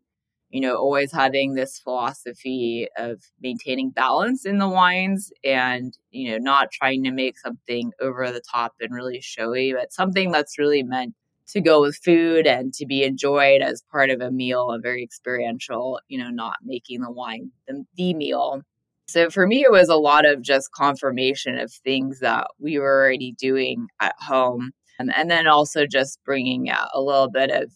you 0.49 0.61
know, 0.61 0.75
always 0.75 1.11
having 1.11 1.53
this 1.53 1.79
philosophy 1.79 2.87
of 2.97 3.21
maintaining 3.41 3.89
balance 3.89 4.45
in 4.45 4.59
the 4.59 4.69
wines 4.69 5.31
and, 5.43 5.97
you 6.11 6.31
know, 6.31 6.37
not 6.37 6.71
trying 6.71 7.03
to 7.03 7.11
make 7.11 7.37
something 7.37 7.91
over 7.99 8.31
the 8.31 8.41
top 8.51 8.75
and 8.79 8.93
really 8.93 9.19
showy, 9.21 9.73
but 9.73 9.91
something 9.91 10.31
that's 10.31 10.57
really 10.57 10.83
meant 10.83 11.15
to 11.47 11.61
go 11.61 11.81
with 11.81 11.97
food 12.03 12.45
and 12.45 12.73
to 12.73 12.85
be 12.85 13.03
enjoyed 13.03 13.61
as 13.61 13.83
part 13.91 14.09
of 14.09 14.21
a 14.21 14.31
meal, 14.31 14.69
a 14.71 14.79
very 14.79 15.03
experiential, 15.03 15.99
you 16.07 16.17
know, 16.17 16.29
not 16.29 16.57
making 16.63 17.01
the 17.01 17.11
wine 17.11 17.51
the, 17.67 17.85
the 17.95 18.13
meal. 18.13 18.61
So 19.07 19.29
for 19.29 19.47
me, 19.47 19.61
it 19.61 19.71
was 19.71 19.87
a 19.87 19.95
lot 19.95 20.25
of 20.25 20.41
just 20.41 20.71
confirmation 20.73 21.57
of 21.57 21.71
things 21.71 22.19
that 22.19 22.47
we 22.59 22.77
were 22.77 23.01
already 23.01 23.33
doing 23.33 23.87
at 24.01 24.15
home. 24.19 24.71
And, 24.99 25.15
and 25.15 25.31
then 25.31 25.47
also 25.47 25.85
just 25.85 26.19
bringing 26.25 26.69
out 26.69 26.89
a 26.93 27.01
little 27.01 27.29
bit 27.29 27.51
of, 27.51 27.71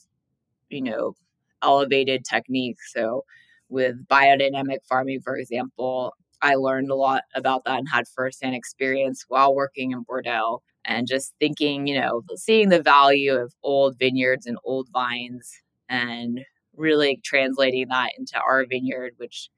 you 0.70 0.82
know, 0.82 1.14
elevated 1.62 2.26
technique. 2.26 2.78
So 2.94 3.24
with 3.70 4.06
biodynamic 4.08 4.80
farming, 4.90 5.22
for 5.22 5.38
example, 5.38 6.14
I 6.42 6.56
learned 6.56 6.90
a 6.90 6.96
lot 6.96 7.24
about 7.36 7.64
that 7.66 7.78
and 7.78 7.88
had 7.88 8.08
firsthand 8.08 8.56
experience 8.56 9.26
while 9.28 9.56
working 9.56 9.92
in 9.92 10.02
Bordeaux 10.02 10.62
and 10.86 11.08
just 11.08 11.34
thinking, 11.39 11.88
you 11.88 12.00
know, 12.00 12.24
seeing 12.36 12.70
the 12.70 12.82
value 12.82 13.34
of 13.36 13.54
old 13.63 13.98
vineyards 14.00 14.46
and 14.46 14.58
old 14.65 14.88
vines 14.91 15.52
and 15.89 16.41
really 16.76 17.20
translating 17.24 17.88
that 17.89 18.12
into 18.17 18.39
our 18.39 18.65
vineyard, 18.65 19.13
which 19.17 19.50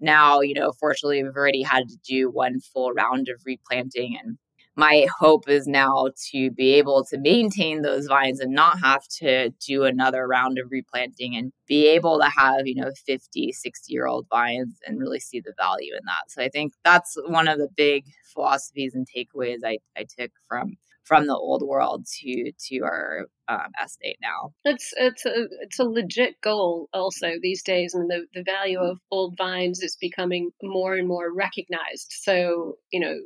now, 0.00 0.40
you 0.40 0.54
know, 0.54 0.72
fortunately, 0.80 1.22
we've 1.22 1.36
already 1.36 1.62
had 1.62 1.88
to 1.88 1.96
do 2.06 2.30
one 2.30 2.60
full 2.60 2.92
round 2.92 3.28
of 3.28 3.42
replanting 3.46 4.18
and 4.22 4.38
my 4.76 5.06
hope 5.18 5.48
is 5.48 5.66
now 5.66 6.08
to 6.30 6.50
be 6.50 6.74
able 6.74 7.04
to 7.04 7.18
maintain 7.18 7.82
those 7.82 8.06
vines 8.06 8.40
and 8.40 8.52
not 8.52 8.80
have 8.80 9.06
to 9.20 9.50
do 9.64 9.84
another 9.84 10.26
round 10.26 10.58
of 10.58 10.70
replanting 10.70 11.36
and 11.36 11.52
be 11.66 11.88
able 11.88 12.18
to 12.18 12.28
have, 12.28 12.66
you 12.66 12.74
know, 12.74 12.90
50, 13.06 13.52
60 13.52 13.92
year 13.92 14.06
old 14.06 14.26
vines 14.28 14.74
and 14.86 14.98
really 14.98 15.20
see 15.20 15.40
the 15.40 15.54
value 15.58 15.92
in 15.94 16.04
that. 16.06 16.30
So 16.30 16.42
I 16.42 16.48
think 16.48 16.72
that's 16.84 17.16
one 17.26 17.48
of 17.48 17.58
the 17.58 17.68
big 17.76 18.04
philosophies 18.32 18.94
and 18.94 19.06
takeaways 19.06 19.60
I, 19.64 19.78
I 19.96 20.04
took 20.18 20.32
from 20.48 20.76
from 21.04 21.26
the 21.26 21.36
old 21.36 21.62
world 21.62 22.06
to 22.06 22.52
to 22.68 22.80
our 22.80 23.26
um, 23.48 23.70
estate 23.84 24.16
now. 24.22 24.52
It's 24.64 24.92
it's 24.96 25.26
a 25.26 25.46
it's 25.60 25.78
a 25.78 25.84
legit 25.84 26.40
goal. 26.40 26.88
Also 26.92 27.32
these 27.42 27.62
days, 27.62 27.94
I 27.94 27.98
mean, 27.98 28.08
the 28.08 28.26
the 28.34 28.42
value 28.42 28.78
of 28.80 28.98
old 29.10 29.36
vines 29.36 29.82
is 29.82 29.96
becoming 30.00 30.50
more 30.62 30.94
and 30.94 31.06
more 31.06 31.32
recognized. 31.32 32.08
So 32.08 32.76
you 32.90 33.00
know, 33.00 33.18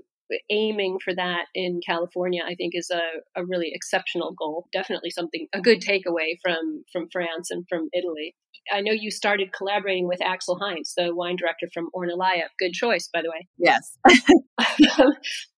aiming 0.51 0.99
for 1.03 1.15
that 1.15 1.47
in 1.55 1.81
California, 1.85 2.43
I 2.47 2.55
think, 2.55 2.75
is 2.75 2.91
a, 2.91 3.41
a 3.41 3.45
really 3.45 3.71
exceptional 3.73 4.35
goal. 4.39 4.67
Definitely 4.73 5.11
something 5.11 5.47
a 5.53 5.61
good 5.61 5.81
takeaway 5.81 6.39
from 6.43 6.85
from 6.93 7.09
France 7.11 7.51
and 7.51 7.67
from 7.69 7.89
Italy. 7.93 8.35
I 8.73 8.81
know 8.81 8.93
you 8.93 9.11
started 9.11 9.53
collaborating 9.53 10.09
with 10.09 10.23
Axel 10.23 10.59
Heinz, 10.59 10.93
the 10.97 11.15
wine 11.15 11.37
director 11.37 11.69
from 11.73 11.89
Ornellaia. 11.95 12.49
Good 12.59 12.73
choice, 12.73 13.09
by 13.13 13.23
the 13.23 13.31
way. 13.31 13.49
Yes. 13.57 13.97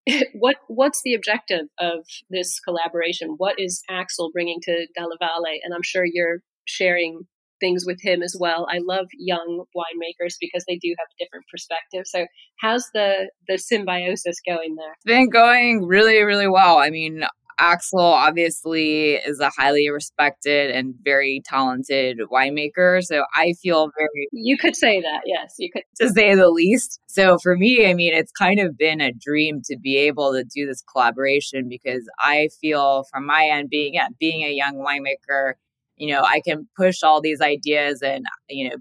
what 0.34 0.56
what's 0.68 1.02
the 1.04 1.14
objective 1.14 1.66
of 1.78 2.06
this 2.28 2.60
collaboration? 2.60 3.34
What 3.36 3.58
is 3.58 3.82
Axel 3.88 4.30
bringing 4.32 4.60
to 4.62 4.86
Dalla 4.96 5.16
Valle? 5.18 5.58
And 5.62 5.74
I'm 5.74 5.82
sure 5.82 6.04
you're 6.04 6.40
sharing 6.66 7.26
things 7.60 7.84
with 7.86 8.00
him 8.02 8.22
as 8.22 8.36
well. 8.38 8.66
I 8.70 8.78
love 8.82 9.06
young 9.12 9.64
winemakers 9.76 10.34
because 10.40 10.64
they 10.66 10.76
do 10.76 10.94
have 10.98 11.06
a 11.06 11.24
different 11.24 11.46
perspective. 11.50 12.04
So 12.06 12.26
how's 12.58 12.88
the 12.94 13.30
the 13.48 13.58
symbiosis 13.58 14.40
going 14.46 14.76
there? 14.76 14.92
It's 14.92 15.04
been 15.04 15.30
going 15.30 15.86
really, 15.86 16.22
really 16.22 16.48
well. 16.48 16.78
I 16.78 16.90
mean, 16.90 17.24
Axel 17.60 18.00
obviously 18.00 19.12
is 19.12 19.38
a 19.38 19.50
highly 19.50 19.90
respected 19.90 20.70
and 20.70 20.94
very 21.04 21.42
talented 21.44 22.18
winemaker. 22.32 23.02
So 23.02 23.24
I 23.36 23.52
feel 23.62 23.90
very. 23.96 24.28
You 24.32 24.56
could 24.56 24.74
say 24.74 25.00
that, 25.02 25.20
yes, 25.26 25.56
you 25.58 25.70
could. 25.70 25.82
To 26.00 26.08
say 26.08 26.34
the 26.34 26.48
least. 26.48 27.00
So 27.06 27.36
for 27.38 27.56
me, 27.56 27.86
I 27.86 27.92
mean, 27.92 28.14
it's 28.14 28.32
kind 28.32 28.60
of 28.60 28.78
been 28.78 29.02
a 29.02 29.12
dream 29.12 29.60
to 29.66 29.76
be 29.76 29.98
able 29.98 30.32
to 30.32 30.42
do 30.42 30.66
this 30.66 30.82
collaboration 30.90 31.68
because 31.68 32.08
I 32.18 32.48
feel 32.62 33.04
from 33.12 33.26
my 33.26 33.50
end, 33.52 33.68
being, 33.68 33.92
yeah, 33.92 34.08
being 34.18 34.42
a 34.42 34.52
young 34.52 34.76
winemaker, 34.76 35.54
you 36.00 36.06
know, 36.06 36.22
I 36.22 36.40
can 36.40 36.66
push 36.76 37.02
all 37.02 37.20
these 37.20 37.42
ideas 37.42 38.00
and, 38.00 38.24
you 38.48 38.70
know, 38.70 38.76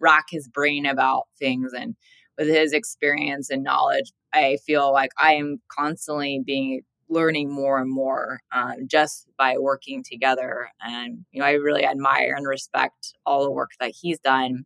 rock 0.00 0.26
his 0.30 0.48
brain 0.48 0.84
about 0.84 1.22
things. 1.38 1.72
And 1.72 1.96
with 2.36 2.46
his 2.46 2.74
experience 2.74 3.48
and 3.48 3.64
knowledge, 3.64 4.12
I 4.34 4.58
feel 4.66 4.92
like 4.92 5.10
I 5.18 5.32
am 5.32 5.62
constantly 5.74 6.42
being 6.44 6.82
learning 7.08 7.50
more 7.50 7.80
and 7.80 7.90
more 7.90 8.40
uh, 8.52 8.74
just 8.86 9.26
by 9.38 9.56
working 9.56 10.04
together. 10.04 10.68
And, 10.82 11.24
you 11.32 11.40
know, 11.40 11.46
I 11.46 11.52
really 11.52 11.86
admire 11.86 12.34
and 12.36 12.46
respect 12.46 13.14
all 13.24 13.44
the 13.44 13.50
work 13.50 13.70
that 13.80 13.94
he's 13.98 14.18
done. 14.18 14.64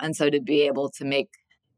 And 0.00 0.14
so 0.14 0.30
to 0.30 0.40
be 0.40 0.62
able 0.62 0.88
to 0.98 1.04
make 1.04 1.30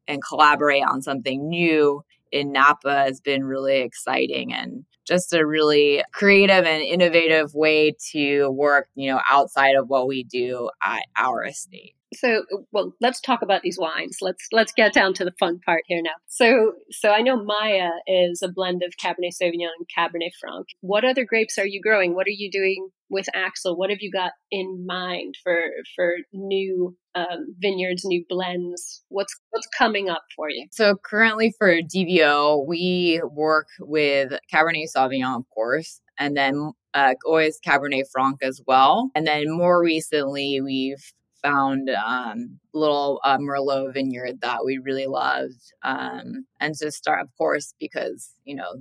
and 0.06 0.20
collaborate 0.22 0.85
on 0.85 1.00
something 1.00 1.48
new 1.48 2.02
in 2.32 2.52
Napa 2.52 2.94
has 3.04 3.20
been 3.20 3.44
really 3.44 3.80
exciting 3.80 4.52
and 4.52 4.84
just 5.06 5.32
a 5.32 5.46
really 5.46 6.02
creative 6.12 6.64
and 6.64 6.82
innovative 6.82 7.54
way 7.54 7.94
to 8.12 8.48
work, 8.50 8.88
you 8.94 9.10
know, 9.10 9.20
outside 9.30 9.74
of 9.76 9.88
what 9.88 10.06
we 10.06 10.24
do 10.24 10.70
at 10.82 11.04
our 11.16 11.44
estate. 11.44 11.94
So, 12.14 12.44
well, 12.72 12.92
let's 13.01 13.20
talk 13.20 13.42
about 13.42 13.62
these 13.62 13.79
wines. 13.79 14.18
Let's 14.20 14.46
let's 14.53 14.72
get 14.72 14.92
down 14.92 15.14
to 15.14 15.25
the 15.25 15.33
fun 15.38 15.61
part 15.64 15.83
here 15.87 16.03
now. 16.03 16.11
So, 16.29 16.72
so 16.90 17.11
I 17.11 17.22
know 17.22 17.42
Maya 17.42 17.90
is 18.07 18.42
a 18.42 18.48
blend 18.48 18.83
of 18.83 18.94
Cabernet 19.03 19.33
Sauvignon 19.40 19.70
and 19.79 19.87
Cabernet 19.96 20.33
Franc. 20.40 20.66
What 20.81 21.05
other 21.05 21.25
grapes 21.25 21.59
are 21.59 21.66
you 21.66 21.81
growing? 21.81 22.14
What 22.14 22.27
are 22.27 22.31
you 22.31 22.51
doing 22.51 22.88
with 23.09 23.27
Axel? 23.35 23.77
What 23.77 23.90
have 23.90 24.01
you 24.01 24.11
got 24.11 24.33
in 24.51 24.85
mind 24.87 25.37
for 25.42 25.61
for 25.94 26.14
new 26.33 26.96
um, 27.14 27.55
vineyards, 27.59 28.05
new 28.05 28.25
blends? 28.29 29.03
What's 29.09 29.35
what's 29.51 29.68
coming 29.79 30.09
up 30.09 30.25
for 30.37 30.51
you? 30.51 30.66
So 30.72 30.96
currently 30.96 31.53
for 31.59 31.81
DVO, 31.81 32.66
we 32.66 33.20
work 33.31 33.68
with 33.81 34.33
Cabernet 34.53 34.88
Sauvignon, 34.94 35.37
of 35.37 35.44
course, 35.55 36.01
and 36.18 36.37
then 36.37 36.72
uh, 36.94 37.14
always 37.25 37.59
Cabernet 37.66 38.05
Franc 38.12 38.38
as 38.42 38.61
well. 38.66 39.11
And 39.14 39.27
then 39.27 39.51
more 39.51 39.81
recently, 39.83 40.61
we've 40.61 41.03
found 41.42 41.90
um, 41.90 42.59
little 42.72 43.20
uh, 43.24 43.38
Merlot 43.38 43.92
vineyard 43.92 44.40
that 44.42 44.64
we 44.64 44.78
really 44.78 45.07
loved. 45.07 45.72
Um, 45.83 46.46
and 46.61 46.74
to 46.76 46.90
start, 46.90 47.20
of 47.20 47.28
course, 47.37 47.74
because, 47.81 48.31
you 48.44 48.55
know, 48.55 48.72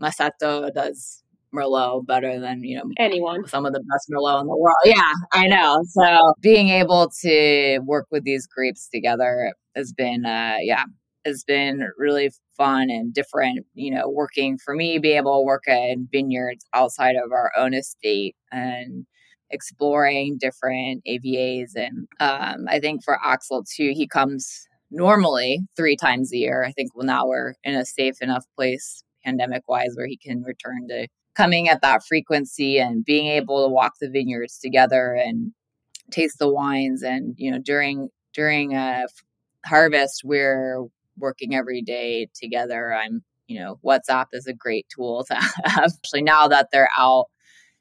Masseto 0.00 0.72
does 0.72 1.22
Merlot 1.54 2.06
better 2.06 2.40
than, 2.40 2.62
you 2.62 2.76
know, 2.76 2.84
anyone. 2.98 3.46
Some 3.46 3.66
of 3.66 3.72
the 3.72 3.80
best 3.80 4.08
Merlot 4.10 4.40
in 4.40 4.46
the 4.46 4.56
world. 4.56 4.76
Yeah, 4.84 5.12
I 5.32 5.46
know. 5.46 5.82
So 5.88 6.32
being 6.40 6.68
able 6.68 7.10
to 7.22 7.80
work 7.80 8.06
with 8.10 8.24
these 8.24 8.46
grapes 8.46 8.88
together 8.88 9.52
has 9.76 9.92
been, 9.92 10.24
uh, 10.24 10.56
yeah, 10.60 10.84
has 11.24 11.44
been 11.44 11.88
really 11.98 12.30
fun 12.56 12.90
and 12.90 13.14
different, 13.14 13.66
you 13.74 13.94
know, 13.94 14.08
working 14.08 14.58
for 14.58 14.74
me, 14.74 14.98
be 14.98 15.12
able 15.12 15.40
to 15.40 15.46
work 15.46 15.64
in 15.66 16.08
vineyards 16.10 16.64
outside 16.74 17.16
of 17.16 17.32
our 17.32 17.52
own 17.56 17.74
estate 17.74 18.34
and 18.50 19.06
exploring 19.52 20.38
different 20.40 21.02
AVAs. 21.06 21.70
And 21.76 22.08
um, 22.20 22.66
I 22.68 22.80
think 22.80 23.04
for 23.04 23.18
Axel 23.24 23.64
too, 23.64 23.92
he 23.94 24.08
comes 24.08 24.66
normally 24.90 25.60
three 25.76 25.96
times 25.96 26.32
a 26.32 26.38
year. 26.38 26.64
I 26.64 26.72
think 26.72 26.94
well, 26.94 27.06
now 27.06 27.26
we're 27.26 27.54
in 27.62 27.74
a 27.74 27.84
safe 27.84 28.20
enough 28.20 28.44
place 28.56 29.04
pandemic 29.24 29.62
wise 29.68 29.92
where 29.94 30.06
he 30.06 30.16
can 30.16 30.42
return 30.42 30.88
to 30.88 31.06
coming 31.34 31.68
at 31.68 31.80
that 31.82 32.02
frequency 32.06 32.78
and 32.78 33.04
being 33.04 33.26
able 33.26 33.66
to 33.66 33.72
walk 33.72 33.94
the 34.00 34.10
vineyards 34.10 34.58
together 34.58 35.14
and 35.14 35.52
taste 36.10 36.38
the 36.38 36.52
wines 36.52 37.02
and 37.02 37.34
you 37.38 37.50
know 37.50 37.58
during 37.58 38.08
during 38.34 38.74
a 38.74 39.04
harvest 39.64 40.22
we're 40.24 40.84
working 41.16 41.54
every 41.54 41.80
day 41.80 42.28
together 42.34 42.92
i'm 42.92 43.22
you 43.46 43.58
know 43.58 43.78
whatsapp 43.84 44.26
is 44.32 44.46
a 44.46 44.52
great 44.52 44.86
tool 44.94 45.24
to 45.24 45.34
have 45.64 45.92
actually 46.04 46.22
now 46.22 46.48
that 46.48 46.68
they're 46.72 46.90
out 46.98 47.26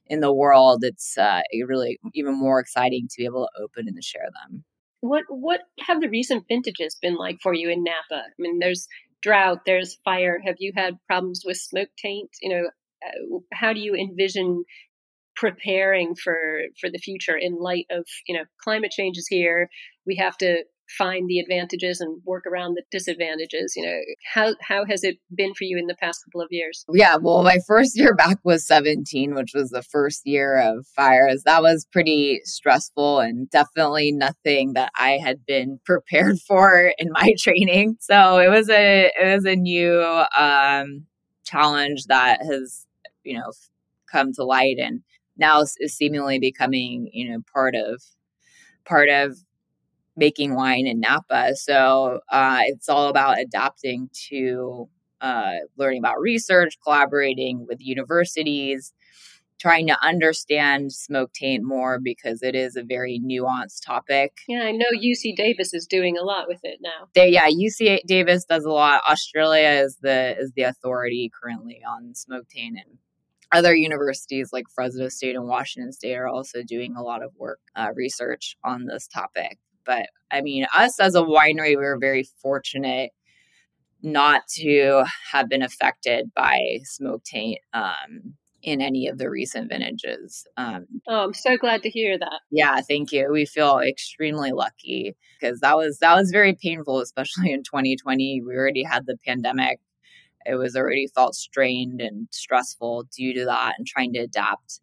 in 0.08 0.20
the 0.20 0.34
world, 0.34 0.84
it's 0.84 1.18
uh, 1.18 1.42
really 1.66 2.00
even 2.14 2.38
more 2.38 2.60
exciting 2.60 3.08
to 3.10 3.16
be 3.18 3.26
able 3.26 3.48
to 3.48 3.64
open 3.64 3.88
and 3.88 3.96
to 3.96 4.02
share 4.02 4.30
them. 4.44 4.64
What 5.02 5.24
what 5.30 5.62
have 5.88 6.02
the 6.02 6.10
recent 6.10 6.46
vintages 6.48 6.98
been 7.02 7.16
like 7.16 7.40
for 7.42 7.54
you 7.54 7.70
in 7.70 7.84
Napa? 7.84 8.24
I 8.26 8.34
mean, 8.38 8.60
there's 8.60 8.88
drought, 9.22 9.60
there's 9.66 9.98
fire. 10.04 10.40
Have 10.46 10.58
you 10.60 10.74
had 10.76 10.98
problems 11.08 11.44
with 11.46 11.58
smoke 11.58 11.90
taint? 11.98 12.30
You 12.42 12.50
know, 12.50 12.70
uh, 13.06 13.40
how 13.54 13.74
do 13.74 13.80
you 13.80 13.96
envision 13.96 14.64
preparing 15.36 16.14
for 16.14 16.38
for 16.80 16.90
the 16.90 17.00
future 17.00 17.36
in 17.36 17.60
light 17.60 17.88
of 17.90 18.06
you 18.28 18.38
know 18.38 18.44
climate 18.64 18.92
change 18.92 19.18
is 19.18 19.28
here? 19.28 19.70
We 20.06 20.18
have 20.18 20.38
to 20.38 20.64
find 20.98 21.28
the 21.28 21.40
advantages 21.40 22.02
and 22.02 22.22
work 22.26 22.46
around 22.46 22.76
the 22.76 22.84
disadvantages 22.92 23.74
you 23.76 23.86
know 23.86 24.00
how 24.34 24.56
how 24.62 24.86
has 24.86 25.04
it 25.04 25.18
been 25.36 25.54
for 25.54 25.64
you 25.64 25.78
in 25.78 25.88
the 25.88 25.96
past 25.96 26.24
couple 26.26 26.42
of 26.42 26.48
years? 26.52 26.86
Yeah 26.94 27.18
well 27.18 27.44
my 27.44 27.60
first 27.66 27.98
year 27.98 28.14
back 28.14 28.40
was 28.44 28.66
17 28.66 29.36
which 29.36 29.52
was 29.54 29.70
the 29.70 29.84
first 29.84 30.22
year 30.26 30.58
of 30.58 30.86
fires. 30.88 31.44
That 31.44 31.62
was 31.62 31.86
pretty 31.92 32.42
stressful 32.44 33.20
and 33.20 33.50
definitely 33.50 34.12
nothing 34.12 34.74
that 34.74 34.92
i 34.98 35.12
had 35.12 35.46
been 35.46 35.80
prepared 35.86 36.40
for 36.40 36.94
in 36.98 37.12
my 37.12 37.34
training. 37.40 37.98
So 38.00 38.40
it 38.40 38.50
was 38.50 38.70
a 38.70 39.12
it 39.20 39.36
was 39.36 39.46
a 39.46 39.56
new 39.56 40.02
um 40.38 41.06
challenge 41.44 42.06
that 42.06 42.42
has 42.44 42.86
you 43.24 43.38
know 43.38 43.52
come 44.12 44.34
to 44.34 44.44
light 44.44 44.78
and 44.80 45.02
now 45.38 45.62
is 45.62 45.76
seemingly 45.88 46.40
becoming 46.40 47.10
you 47.12 47.30
know 47.30 47.40
part 47.54 47.76
of 47.76 48.04
part 48.86 49.10
of 49.10 49.38
making 50.16 50.56
wine 50.56 50.88
in 50.88 51.00
Napa. 51.00 51.56
So 51.56 52.20
uh, 52.30 52.62
it's 52.66 52.90
all 52.90 53.08
about 53.08 53.40
adapting 53.40 54.10
to 54.30 54.90
uh, 55.22 55.54
learning 55.78 56.00
about 56.00 56.20
research, 56.20 56.78
collaborating 56.84 57.66
with 57.68 57.80
universities, 57.80 58.94
trying 59.60 59.86
to 59.88 59.98
understand 60.04 60.92
smoke 60.92 61.32
taint 61.34 61.64
more 61.64 62.00
because 62.00 62.42
it 62.42 62.56
is 62.56 62.76
a 62.76 62.84
very 62.84 63.22
nuanced 63.24 63.86
topic. 63.86 64.40
Yeah, 64.48 64.64
I 64.64 64.72
know 64.72 64.88
UC 64.96 65.36
Davis 65.36 65.74
is 65.74 65.86
doing 65.86 66.18
a 66.18 66.24
lot 66.24 66.48
with 66.48 66.62
it 66.64 66.80
now. 66.82 67.08
They, 67.14 67.30
yeah, 67.30 67.48
UC 67.48 68.00
Davis 68.08 68.46
does 68.46 68.66
a 68.66 68.72
lot. 68.72 69.04
Australia 69.10 69.84
is 69.84 69.98
the 70.02 70.36
is 70.40 70.52
the 70.56 70.64
authority 70.64 71.32
currently 71.42 71.82
on 71.88 72.16
smoke 72.16 72.48
taint 72.50 72.78
and 72.78 72.98
other 73.52 73.76
universities 73.76 74.50
like 74.54 74.66
Fresno 74.74 75.10
State 75.10 75.36
and 75.36 75.46
Washington 75.46 75.92
State 75.92 76.16
are 76.16 76.28
also 76.28 76.64
doing 76.64 76.96
a 76.96 77.04
lot 77.04 77.22
of 77.22 77.32
work, 77.38 77.60
uh, 77.76 77.90
research 77.94 78.56
on 78.64 78.86
this 78.86 79.08
topic. 79.08 79.60
But 79.86 80.08
I 80.32 80.42
mean, 80.42 80.66
us 80.76 81.00
as 81.00 81.16
a 81.16 81.22
winery, 81.22 81.70
we 81.70 81.76
were 81.78 81.98
very 82.00 82.24
fortunate 82.42 83.12
not 84.04 84.48
to 84.48 85.04
have 85.32 85.48
been 85.48 85.62
affected 85.62 86.32
by 86.36 86.80
smoke 86.84 87.24
taint 87.24 87.60
um, 87.74 88.34
in 88.64 88.82
any 88.82 89.08
of 89.08 89.18
the 89.18 89.30
recent 89.30 89.70
vintages. 89.70 90.46
Um, 90.58 90.86
oh, 91.08 91.26
I'm 91.26 91.34
so 91.34 91.58
glad 91.58 91.84
to 91.84 91.90
hear 91.90 92.18
that. 92.18 92.42
Yeah, 92.50 92.82
thank 92.82 93.12
you. 93.12 93.30
We 93.32 93.46
feel 93.46 93.80
extremely 93.80 94.52
lucky 94.52 95.16
because 95.40 95.60
that 95.60 95.78
was 95.78 96.00
that 96.00 96.16
was 96.16 96.32
very 96.32 96.56
painful, 96.56 97.00
especially 97.00 97.52
in 97.52 97.64
2020. 97.64 98.42
We 98.42 98.56
already 98.56 98.84
had 98.84 99.06
the 99.06 99.18
pandemic, 99.26 99.80
it 100.46 100.56
was 100.56 100.76
already 100.76 101.08
felt 101.08 101.36
strained 101.36 102.02
and 102.02 102.28
stressful 102.32 103.06
due 103.16 103.34
to 103.34 103.46
that 103.46 103.76
and 103.78 103.86
trying 103.86 104.14
to 104.14 104.20
adapt. 104.20 104.82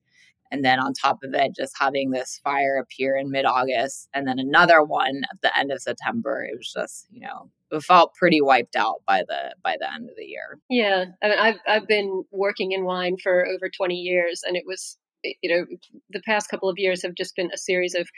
And 0.50 0.64
then 0.64 0.80
on 0.80 0.92
top 0.92 1.18
of 1.22 1.34
it, 1.34 1.54
just 1.56 1.74
having 1.78 2.10
this 2.10 2.40
fire 2.42 2.76
appear 2.76 3.16
in 3.16 3.30
mid 3.30 3.44
August 3.44 4.08
and 4.14 4.26
then 4.26 4.38
another 4.38 4.82
one 4.82 5.22
at 5.30 5.40
the 5.42 5.56
end 5.58 5.70
of 5.70 5.82
September. 5.82 6.44
It 6.44 6.56
was 6.56 6.72
just, 6.72 7.06
you 7.10 7.20
know, 7.20 7.50
it 7.70 7.82
felt 7.82 8.14
pretty 8.14 8.40
wiped 8.40 8.76
out 8.76 9.02
by 9.06 9.24
the 9.28 9.54
by 9.62 9.76
the 9.78 9.92
end 9.92 10.08
of 10.08 10.16
the 10.16 10.24
year. 10.24 10.58
Yeah. 10.70 11.04
I 11.22 11.28
mean 11.28 11.38
I've 11.38 11.58
I've 11.66 11.88
been 11.88 12.24
working 12.30 12.72
in 12.72 12.84
wine 12.84 13.16
for 13.22 13.46
over 13.46 13.68
20 13.68 13.94
years 13.94 14.42
and 14.46 14.56
it 14.56 14.64
was 14.66 14.96
you 15.42 15.50
know 15.50 15.66
the 16.10 16.22
past 16.24 16.48
couple 16.48 16.68
of 16.68 16.78
years 16.78 17.02
have 17.02 17.14
just 17.14 17.34
been 17.34 17.50
a 17.52 17.58
series 17.58 17.94
of 17.94 18.08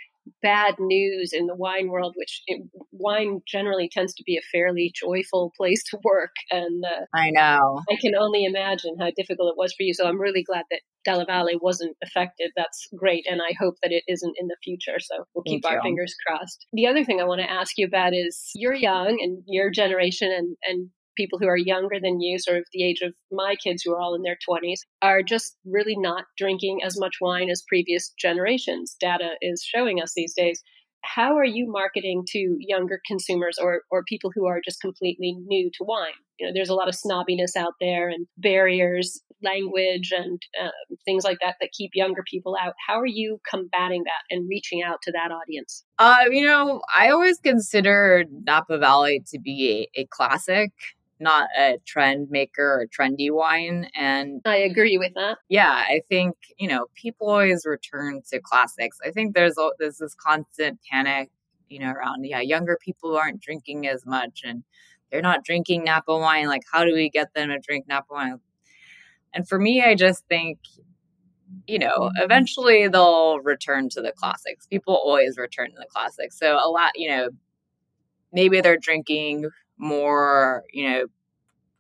bad 0.43 0.75
news 0.79 1.33
in 1.33 1.47
the 1.47 1.55
wine 1.55 1.89
world, 1.89 2.15
which 2.17 2.43
it, 2.47 2.63
wine 2.93 3.41
generally 3.47 3.89
tends 3.93 4.15
to 4.15 4.23
be 4.25 4.37
a 4.37 4.49
fairly 4.53 4.93
joyful 4.95 5.53
place 5.59 5.83
to 5.85 5.99
work. 6.05 6.35
And 6.51 6.85
uh, 6.85 7.07
I 7.15 7.31
know. 7.31 7.81
I 7.91 7.97
can 8.01 8.15
only 8.15 8.45
imagine 8.45 8.97
how 8.99 9.11
difficult 9.17 9.53
it 9.53 9.59
was 9.59 9.73
for 9.73 9.83
you. 9.83 9.95
So 9.95 10.07
I'm 10.07 10.21
really 10.21 10.43
glad 10.43 10.65
that 10.71 10.81
Dalla 11.05 11.25
Valle 11.27 11.59
wasn't 11.61 11.97
affected. 12.03 12.51
That's 12.57 12.89
great. 12.97 13.27
And 13.29 13.41
I 13.41 13.55
hope 13.59 13.77
that 13.83 13.93
it 13.93 14.05
isn't 14.09 14.37
in 14.39 14.49
the 14.49 14.57
future. 14.63 14.99
So 14.99 15.25
we'll 15.35 15.45
keep 15.45 15.63
Thank 15.63 15.73
our 15.73 15.79
you. 15.79 15.83
fingers 15.83 16.15
crossed. 16.27 16.67
The 16.73 16.87
other 16.87 17.05
thing 17.05 17.21
I 17.21 17.25
want 17.25 17.41
to 17.41 17.51
ask 17.51 17.73
you 17.77 17.87
about 17.87 18.13
is 18.15 18.51
you're 18.55 18.75
young 18.75 19.19
and 19.23 19.43
your 19.47 19.71
generation 19.71 20.31
and, 20.31 20.57
and 20.67 20.91
people 21.17 21.39
who 21.39 21.49
are 21.49 21.57
younger 21.57 21.97
than 22.03 22.21
you, 22.21 22.39
sort 22.39 22.59
of 22.59 22.65
the 22.73 22.85
age 22.85 23.01
of 23.03 23.15
my 23.31 23.55
kids 23.63 23.83
who 23.83 23.93
are 23.93 24.01
all 24.01 24.15
in 24.15 24.23
their 24.23 24.39
20s, 24.49 24.81
are 25.03 25.23
just 25.23 25.57
really 25.65 25.97
not 25.97 26.25
drinking 26.39 26.81
as 26.85 26.99
much 26.99 27.17
wine 27.21 27.51
as 27.51 27.65
previous 27.69 28.13
generations. 28.19 28.97
Data 28.99 29.33
is 29.41 29.63
showing 29.63 30.01
us 30.01 30.13
these 30.15 30.35
days. 30.35 30.63
How 31.03 31.37
are 31.37 31.45
you 31.45 31.67
marketing 31.71 32.25
to 32.29 32.57
younger 32.59 33.01
consumers 33.07 33.59
or, 33.61 33.83
or 33.91 34.05
people 34.05 34.31
who 34.35 34.47
are 34.47 34.61
just 34.63 34.81
completely 34.81 35.37
new 35.47 35.71
to 35.79 35.85
wine? 35.85 36.13
You 36.39 36.47
know, 36.47 36.53
there's 36.55 36.69
a 36.69 36.75
lot 36.75 36.89
of 36.89 36.95
snobbiness 36.95 37.57
out 37.57 37.75
there 37.81 38.09
and 38.09 38.27
barriers, 38.37 39.21
language, 39.43 40.13
and 40.17 40.41
uh, 40.63 40.71
things 41.05 41.25
like 41.25 41.39
that 41.43 41.57
that 41.61 41.71
keep 41.73 41.93
younger 41.95 42.23
people 42.31 42.57
out. 42.61 42.75
How 42.87 43.01
are 43.01 43.07
you 43.07 43.41
combating 43.49 44.05
that 44.05 44.23
and 44.31 44.49
reaching 44.49 44.83
out 44.83 44.99
to 45.03 45.13
that 45.13 45.31
audience? 45.33 45.85
Uh, 45.99 46.25
you 46.31 46.45
know, 46.45 46.83
I 46.95 47.11
always 47.11 47.39
consider 47.39 48.25
Napa 48.45 48.79
Valley 48.79 49.23
to 49.29 49.39
be 49.39 49.89
a, 49.97 50.01
a 50.03 50.07
classic 50.07 50.73
not 51.21 51.49
a 51.57 51.77
trend 51.87 52.29
maker 52.31 52.81
or 52.81 52.87
trendy 52.87 53.31
wine. 53.31 53.89
And 53.95 54.41
I 54.45 54.57
agree 54.57 54.97
with 54.99 55.13
that. 55.15 55.37
Yeah, 55.49 55.71
I 55.71 56.01
think, 56.09 56.35
you 56.59 56.67
know, 56.67 56.87
people 56.95 57.29
always 57.29 57.67
return 57.67 58.23
to 58.31 58.41
classics. 58.41 58.99
I 59.07 59.11
think 59.11 59.35
there's, 59.35 59.57
there's 59.79 59.99
this 59.99 60.15
constant 60.15 60.81
panic, 60.91 61.31
you 61.69 61.79
know, 61.79 61.93
around, 61.93 62.25
yeah, 62.25 62.41
younger 62.41 62.79
people 62.83 63.17
aren't 63.17 63.41
drinking 63.41 63.87
as 63.87 64.07
much 64.07 64.41
and 64.45 64.65
they're 65.13 65.21
not 65.21 65.45
drinking 65.45 65.85
Napa 65.85 66.17
wine. 66.17 66.47
Like, 66.47 66.63
how 66.73 66.85
do 66.85 66.95
we 66.95 67.11
get 67.11 67.35
them 67.35 67.51
to 67.51 67.59
drink 67.59 67.87
Napa 67.87 68.13
wine? 68.13 68.41
And 69.33 69.49
for 69.49 69.59
me, 69.59 69.83
I 69.83 69.95
just 69.95 70.25
think, 70.29 70.59
you 71.67 71.79
know, 71.79 72.11
eventually 72.17 72.89
they'll 72.89 73.41
return 73.41 73.89
to 73.91 74.01
the 74.01 74.13
classics. 74.13 74.67
People 74.67 74.95
always 74.95 75.39
return 75.39 75.71
to 75.71 75.77
the 75.77 75.87
classics. 75.91 76.39
So 76.39 76.55
a 76.57 76.69
lot, 76.69 76.93
you 76.97 77.09
know, 77.09 77.29
maybe 78.33 78.61
they're 78.61 78.79
drinking 78.79 79.49
more, 79.79 80.65
you 80.73 80.89
know, 80.89 81.05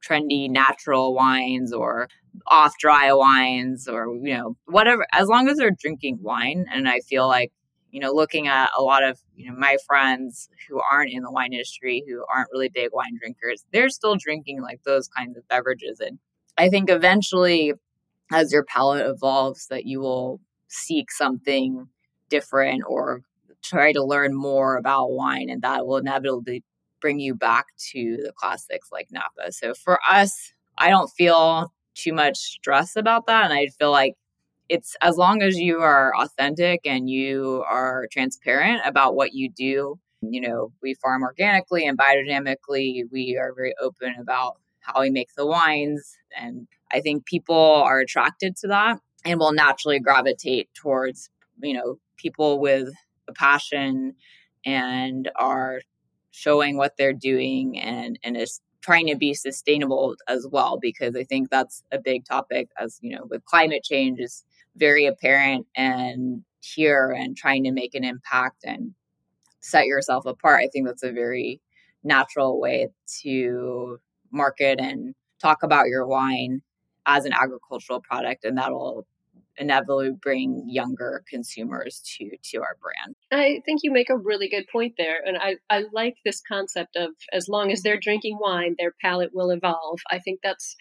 trendy 0.06 0.48
natural 0.48 1.14
wines 1.14 1.72
or 1.72 2.08
off 2.46 2.74
dry 2.78 3.12
wines 3.12 3.86
or, 3.88 4.06
you 4.22 4.34
know, 4.34 4.56
whatever, 4.66 5.06
as 5.12 5.28
long 5.28 5.48
as 5.48 5.58
they're 5.58 5.70
drinking 5.78 6.18
wine. 6.22 6.64
And 6.72 6.88
I 6.88 7.00
feel 7.00 7.26
like, 7.28 7.52
you 7.90 8.00
know, 8.00 8.12
looking 8.12 8.46
at 8.46 8.70
a 8.78 8.82
lot 8.82 9.02
of, 9.02 9.18
you 9.34 9.50
know, 9.50 9.58
my 9.58 9.76
friends 9.86 10.48
who 10.68 10.80
aren't 10.90 11.12
in 11.12 11.22
the 11.22 11.30
wine 11.30 11.52
industry, 11.52 12.04
who 12.06 12.24
aren't 12.32 12.48
really 12.52 12.70
big 12.72 12.90
wine 12.92 13.18
drinkers, 13.20 13.64
they're 13.72 13.88
still 13.88 14.16
drinking 14.16 14.62
like 14.62 14.80
those 14.84 15.08
kinds 15.08 15.36
of 15.36 15.46
beverages. 15.48 16.00
And 16.00 16.18
I 16.60 16.68
think 16.68 16.90
eventually, 16.90 17.72
as 18.32 18.52
your 18.52 18.64
palate 18.64 19.06
evolves, 19.06 19.66
that 19.68 19.86
you 19.86 20.00
will 20.00 20.40
seek 20.68 21.10
something 21.10 21.88
different 22.28 22.82
or 22.86 23.22
try 23.62 23.92
to 23.92 24.04
learn 24.04 24.34
more 24.34 24.76
about 24.76 25.12
wine 25.12 25.48
and 25.50 25.62
that 25.62 25.86
will 25.86 25.96
inevitably 25.96 26.62
bring 27.00 27.18
you 27.18 27.34
back 27.34 27.66
to 27.92 28.18
the 28.22 28.32
classics 28.36 28.88
like 28.92 29.08
Napa. 29.10 29.52
So 29.52 29.74
for 29.74 29.98
us, 30.10 30.52
I 30.78 30.90
don't 30.90 31.08
feel 31.10 31.72
too 31.94 32.12
much 32.12 32.36
stress 32.38 32.94
about 32.96 33.26
that. 33.26 33.44
And 33.44 33.54
I 33.54 33.68
feel 33.78 33.90
like 33.90 34.14
it's 34.68 34.96
as 35.02 35.16
long 35.16 35.42
as 35.42 35.58
you 35.58 35.80
are 35.80 36.12
authentic 36.20 36.80
and 36.86 37.10
you 37.10 37.64
are 37.68 38.06
transparent 38.12 38.82
about 38.84 39.14
what 39.16 39.32
you 39.34 39.50
do. 39.50 39.98
You 40.22 40.40
know, 40.42 40.72
we 40.82 40.94
farm 40.94 41.22
organically 41.22 41.86
and 41.86 41.98
biodynamically. 41.98 43.04
We 43.10 43.38
are 43.40 43.54
very 43.54 43.74
open 43.80 44.14
about 44.20 44.58
how 44.80 45.00
we 45.00 45.10
make 45.10 45.34
the 45.36 45.46
wines. 45.46 46.16
And 46.36 46.66
I 46.92 47.00
think 47.00 47.26
people 47.26 47.56
are 47.56 48.00
attracted 48.00 48.56
to 48.58 48.68
that 48.68 49.00
and 49.24 49.38
will 49.38 49.52
naturally 49.52 50.00
gravitate 50.00 50.68
towards, 50.74 51.30
you 51.62 51.74
know, 51.74 51.98
people 52.16 52.60
with 52.60 52.88
a 53.28 53.32
passion 53.32 54.14
and 54.64 55.30
are 55.36 55.80
showing 56.30 56.76
what 56.76 56.96
they're 56.96 57.12
doing 57.12 57.78
and 57.78 58.18
and 58.22 58.36
is 58.36 58.60
trying 58.82 59.06
to 59.06 59.16
be 59.16 59.34
sustainable 59.34 60.16
as 60.28 60.46
well 60.50 60.78
because 60.80 61.16
i 61.16 61.24
think 61.24 61.50
that's 61.50 61.82
a 61.90 61.98
big 61.98 62.24
topic 62.24 62.68
as 62.78 62.98
you 63.02 63.14
know 63.14 63.24
with 63.28 63.44
climate 63.44 63.82
change 63.82 64.18
is 64.20 64.44
very 64.76 65.06
apparent 65.06 65.66
and 65.74 66.44
here 66.60 67.10
and 67.10 67.36
trying 67.36 67.64
to 67.64 67.72
make 67.72 67.94
an 67.94 68.04
impact 68.04 68.64
and 68.64 68.94
set 69.60 69.86
yourself 69.86 70.24
apart 70.24 70.60
i 70.60 70.68
think 70.68 70.86
that's 70.86 71.02
a 71.02 71.12
very 71.12 71.60
natural 72.04 72.60
way 72.60 72.88
to 73.22 73.98
market 74.32 74.80
and 74.80 75.14
talk 75.40 75.62
about 75.62 75.86
your 75.86 76.06
wine 76.06 76.62
as 77.06 77.24
an 77.24 77.32
agricultural 77.32 78.00
product 78.00 78.44
and 78.44 78.58
that'll 78.58 79.06
inevitably 79.60 80.10
bring 80.10 80.64
younger 80.66 81.22
consumers 81.28 82.02
to 82.16 82.30
to 82.42 82.58
our 82.58 82.76
brand. 82.80 83.14
I 83.30 83.60
think 83.64 83.80
you 83.82 83.92
make 83.92 84.10
a 84.10 84.16
really 84.16 84.48
good 84.48 84.66
point 84.72 84.94
there, 84.98 85.18
and 85.24 85.36
I 85.36 85.56
I 85.68 85.84
like 85.92 86.16
this 86.24 86.40
concept 86.40 86.96
of 86.96 87.10
as 87.32 87.48
long 87.48 87.70
as 87.70 87.82
they're 87.82 88.00
drinking 88.00 88.38
wine, 88.40 88.74
their 88.78 88.94
palate 89.00 89.34
will 89.34 89.50
evolve. 89.50 90.00
I 90.10 90.18
think 90.18 90.40
that's 90.42 90.76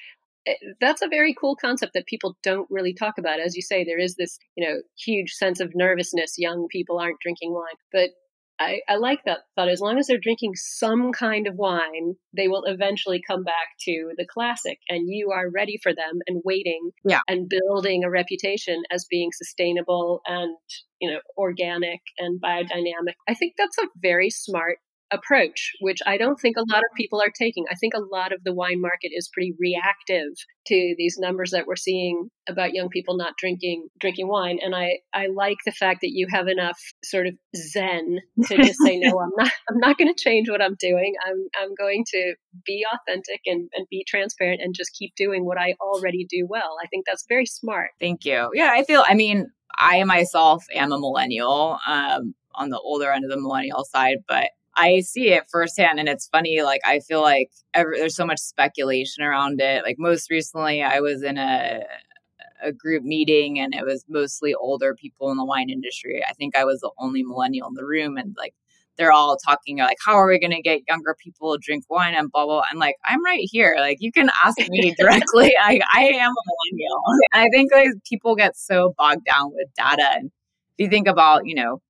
eh, 0.47 0.53
that's 0.79 1.01
a 1.01 1.09
very 1.09 1.35
cool 1.39 1.55
concept 1.55 1.93
that 1.93 2.07
people 2.07 2.38
don't 2.41 2.69
really 2.71 2.93
talk 2.93 3.17
about. 3.17 3.39
As 3.39 3.55
you 3.55 3.62
say, 3.62 3.83
there 3.83 3.99
is 3.99 4.15
this, 4.15 4.39
you 4.55 4.65
know, 4.65 4.81
huge 4.97 5.31
sense 5.33 5.59
of 5.59 5.75
nervousness. 5.75 6.35
Young 6.38 6.67
people 6.69 6.99
aren't 6.99 7.19
drinking 7.19 7.53
wine, 7.53 7.75
but 7.91 8.12
I, 8.60 8.82
I 8.89 8.95
like 8.98 9.24
that 9.26 9.39
thought. 9.56 9.69
As 9.69 9.80
long 9.80 9.98
as 9.98 10.08
they're 10.08 10.17
drinking 10.17 10.52
some 10.56 11.12
kind 11.12 11.48
of 11.48 11.56
wine, 11.56 12.15
they 12.36 12.48
will 12.48 12.63
eventually 12.65 13.22
come 13.26 13.43
back 13.43 13.78
to 13.86 14.12
the 14.17 14.26
classic, 14.26 14.80
and 14.89 15.08
you 15.08 15.32
are 15.32 15.50
ready 15.50 15.80
for 15.82 15.93
them 15.93 16.19
and 16.28 16.41
waiting 16.43 16.91
yeah. 17.06 17.22
and 17.28 17.50
building 17.50 18.04
a 18.04 18.10
reputation 18.10 18.84
as 18.91 19.06
being 19.10 19.30
sustainable 19.32 20.22
and 20.28 20.56
you 21.00 21.10
know 21.10 21.19
organic 21.38 22.02
and 22.17 22.41
biodynamic. 22.41 23.15
I 23.28 23.34
think 23.34 23.54
that's 23.58 23.78
a 23.78 23.88
very 24.02 24.30
smart 24.30 24.80
approach, 25.12 25.72
which 25.82 26.00
I 26.06 26.17
don't 26.17 26.39
think 26.39 26.58
a 26.58 26.65
lot 26.72 26.80
of 26.80 26.95
people 26.95 27.22
are 27.22 27.32
taking. 27.36 27.65
I 27.69 27.76
think 27.76 27.93
a 27.93 28.00
lot 28.00 28.32
of 28.32 28.43
the 28.43 28.54
wine 28.54 28.82
market 28.82 29.12
is 29.13 29.30
pretty 29.32 29.54
reactive 29.60 30.34
to 30.67 30.95
these 30.98 31.17
numbers 31.17 31.52
that 31.52 31.65
we're 31.65 31.76
seeing 31.76 32.30
about 32.48 32.74
young 32.74 32.89
people 32.89 33.17
not 33.17 33.34
drinking 33.38 33.88
drinking 34.00 34.28
wine. 34.28 34.60
And 34.62 34.76
I, 34.76 35.00
I 35.13 35.28
like 35.28 35.58
the 35.65 35.72
fact 35.72 36.02
that 36.02 36.12
you 36.12 36.28
have 36.32 36.48
enough 36.48 36.80
sort 37.04 37.28
of 37.28 37.36
zen 37.56 38.19
to 38.45 38.58
just 38.58 38.80
say, 38.84 38.98
no, 39.00 39.19
I'm 39.19 39.32
not 39.36 39.52
I'm 39.69 39.78
not 39.78 39.98
gonna 39.98 40.13
change 40.15 40.50
what 40.50 40.62
I'm 40.62 40.76
doing. 40.80 41.13
I'm 41.26 41.48
I'm 41.60 41.74
going 41.76 42.06
to 42.12 42.36
be 42.65 42.86
authentic 42.93 43.41
and, 43.45 43.69
and 43.76 43.88
be 43.89 44.06
transparent 44.08 44.62
and 44.62 44.76
just 44.76 44.93
keep 44.93 45.13
doing 45.15 45.45
what 45.45 45.58
I 45.58 45.76
already 45.82 46.26
do 46.30 46.45
well. 46.48 46.78
I 46.82 46.88
think 46.88 47.06
that's 47.06 47.26
very 47.28 47.45
smart. 47.45 47.91
Thank 48.00 48.26
you. 48.26 48.50
Yeah, 48.54 48.72
I 48.72 48.84
feel 48.84 49.04
I 49.08 49.15
mean, 49.15 49.50
I 49.78 50.04
myself 50.04 50.65
am 50.74 50.91
a 50.91 51.00
millennial. 51.00 51.80
Um 51.88 52.36
on 52.56 52.69
the 52.69 52.80
older 52.80 53.12
end 53.12 53.24
of 53.24 53.32
the 53.32 53.39
millennial 53.39 53.86
side, 53.86 54.17
but 54.28 54.50
I 54.79 55.01
see 55.01 55.29
it 55.33 55.43
firsthand, 55.49 55.99
and 55.99 56.07
it's 56.07 56.27
funny. 56.27 56.61
Like 56.61 56.81
I 56.85 56.99
feel 57.01 57.21
like 57.21 57.51
every, 57.73 57.99
there's 57.99 58.15
so 58.15 58.25
much 58.25 58.39
speculation 58.39 59.23
around 59.23 59.59
it. 59.59 59.83
Like 59.83 59.97
most 59.99 60.31
recently, 60.31 60.81
I 60.81 61.01
was 61.01 61.21
in 61.21 61.37
a 61.37 61.83
a 62.63 62.71
group 62.71 63.03
meeting, 63.03 63.59
and 63.59 63.73
it 63.75 63.85
was 63.85 64.05
mostly 64.09 64.53
older 64.53 64.95
people 64.95 65.31
in 65.31 65.37
the 65.37 65.45
wine 65.45 65.69
industry. 65.69 66.23
I 66.27 66.33
think 66.33 66.55
I 66.57 66.65
was 66.65 66.79
the 66.81 66.91
only 66.97 67.23
millennial 67.23 67.67
in 67.67 67.73
the 67.75 67.85
room, 67.85 68.17
and 68.17 68.35
like 68.37 68.53
they're 68.97 69.11
all 69.11 69.37
talking 69.37 69.79
like, 69.79 69.97
how 70.05 70.13
are 70.13 70.27
we 70.27 70.39
going 70.39 70.51
to 70.51 70.61
get 70.61 70.81
younger 70.87 71.15
people 71.23 71.53
to 71.53 71.59
drink 71.61 71.85
wine 71.89 72.13
and 72.15 72.31
blah 72.31 72.45
blah. 72.45 72.63
I'm 72.71 72.79
like, 72.79 72.95
I'm 73.05 73.23
right 73.23 73.47
here. 73.51 73.75
Like 73.79 73.97
you 73.99 74.11
can 74.13 74.29
ask 74.45 74.57
me 74.69 74.95
directly. 74.99 75.53
I 75.61 75.79
I 75.93 76.03
am 76.03 76.31
a 76.31 76.43
millennial. 76.71 77.01
And 77.33 77.43
I 77.43 77.47
think 77.51 77.71
like 77.73 77.89
people 78.07 78.35
get 78.35 78.55
so 78.57 78.93
bogged 78.97 79.25
down 79.25 79.51
with 79.53 79.67
data, 79.75 80.09
and 80.15 80.31
if 80.77 80.85
you 80.85 80.89
think 80.89 81.07
about 81.07 81.45
you 81.45 81.55
know 81.55 81.81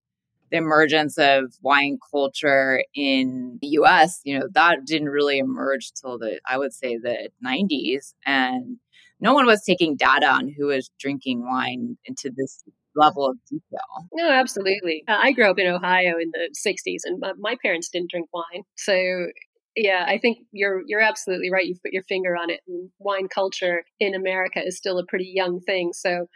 the 0.51 0.57
emergence 0.57 1.17
of 1.17 1.53
wine 1.61 1.97
culture 2.11 2.83
in 2.95 3.59
the 3.61 3.67
US, 3.79 4.21
you 4.23 4.37
know, 4.37 4.47
that 4.53 4.85
didn't 4.85 5.09
really 5.09 5.39
emerge 5.39 5.91
till 5.93 6.17
the, 6.17 6.39
I 6.47 6.57
would 6.57 6.73
say, 6.73 6.97
the 6.97 7.29
90s. 7.45 8.13
And 8.25 8.77
no 9.19 9.33
one 9.33 9.45
was 9.45 9.63
taking 9.63 9.95
data 9.95 10.27
on 10.27 10.53
who 10.57 10.67
was 10.67 10.89
drinking 10.99 11.45
wine 11.45 11.97
into 12.05 12.31
this 12.35 12.63
level 12.95 13.27
of 13.29 13.37
detail. 13.49 14.07
No, 14.13 14.29
absolutely. 14.29 15.03
Uh, 15.07 15.17
I 15.21 15.31
grew 15.31 15.49
up 15.49 15.59
in 15.59 15.67
Ohio 15.67 16.17
in 16.19 16.31
the 16.33 16.49
60s, 16.67 17.01
and 17.05 17.19
my, 17.19 17.33
my 17.37 17.55
parents 17.61 17.89
didn't 17.89 18.09
drink 18.11 18.27
wine. 18.33 18.63
So 18.75 19.27
Yeah, 19.75 20.03
I 20.07 20.17
think 20.17 20.39
you're 20.51 20.81
you're 20.87 20.99
absolutely 21.01 21.51
right. 21.51 21.65
You've 21.65 21.81
put 21.81 21.93
your 21.93 22.03
finger 22.03 22.35
on 22.35 22.49
it. 22.49 22.61
Wine 22.99 23.27
culture 23.33 23.83
in 23.99 24.15
America 24.15 24.61
is 24.65 24.77
still 24.77 24.97
a 24.99 25.05
pretty 25.05 25.31
young 25.33 25.59
thing, 25.61 25.91
so 25.93 26.27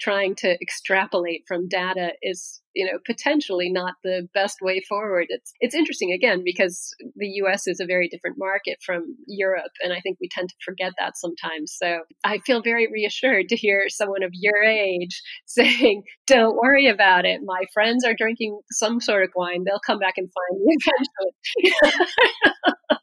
trying 0.00 0.34
to 0.36 0.56
extrapolate 0.60 1.44
from 1.46 1.68
data 1.68 2.12
is 2.22 2.60
you 2.74 2.86
know 2.86 2.98
potentially 3.04 3.70
not 3.70 3.94
the 4.02 4.28
best 4.34 4.58
way 4.60 4.80
forward. 4.88 5.26
It's 5.28 5.52
it's 5.60 5.74
interesting 5.74 6.12
again 6.12 6.42
because 6.44 6.94
the 7.16 7.28
US 7.42 7.66
is 7.66 7.80
a 7.80 7.86
very 7.86 8.08
different 8.08 8.36
market 8.38 8.78
from 8.84 9.16
Europe 9.26 9.72
and 9.82 9.92
I 9.92 10.00
think 10.00 10.18
we 10.20 10.28
tend 10.28 10.48
to 10.48 10.54
forget 10.64 10.92
that 10.98 11.16
sometimes. 11.16 11.74
So 11.76 12.00
I 12.24 12.38
feel 12.38 12.62
very 12.62 12.88
reassured 12.90 13.48
to 13.48 13.56
hear 13.56 13.84
someone 13.88 14.22
of 14.22 14.30
your 14.32 14.62
age 14.62 15.22
saying 15.46 16.02
don't 16.26 16.56
worry 16.56 16.88
about 16.88 17.24
it. 17.24 17.40
My 17.44 17.64
friends 17.74 18.04
are 18.04 18.14
drinking 18.16 18.60
some 18.70 19.00
sort 19.00 19.24
of 19.24 19.30
wine. 19.36 19.64
They'll 19.64 19.80
come 19.86 19.98
back 19.98 20.14
and 20.16 20.28
find 20.28 20.62
me 20.62 20.76
eventually 21.84 22.12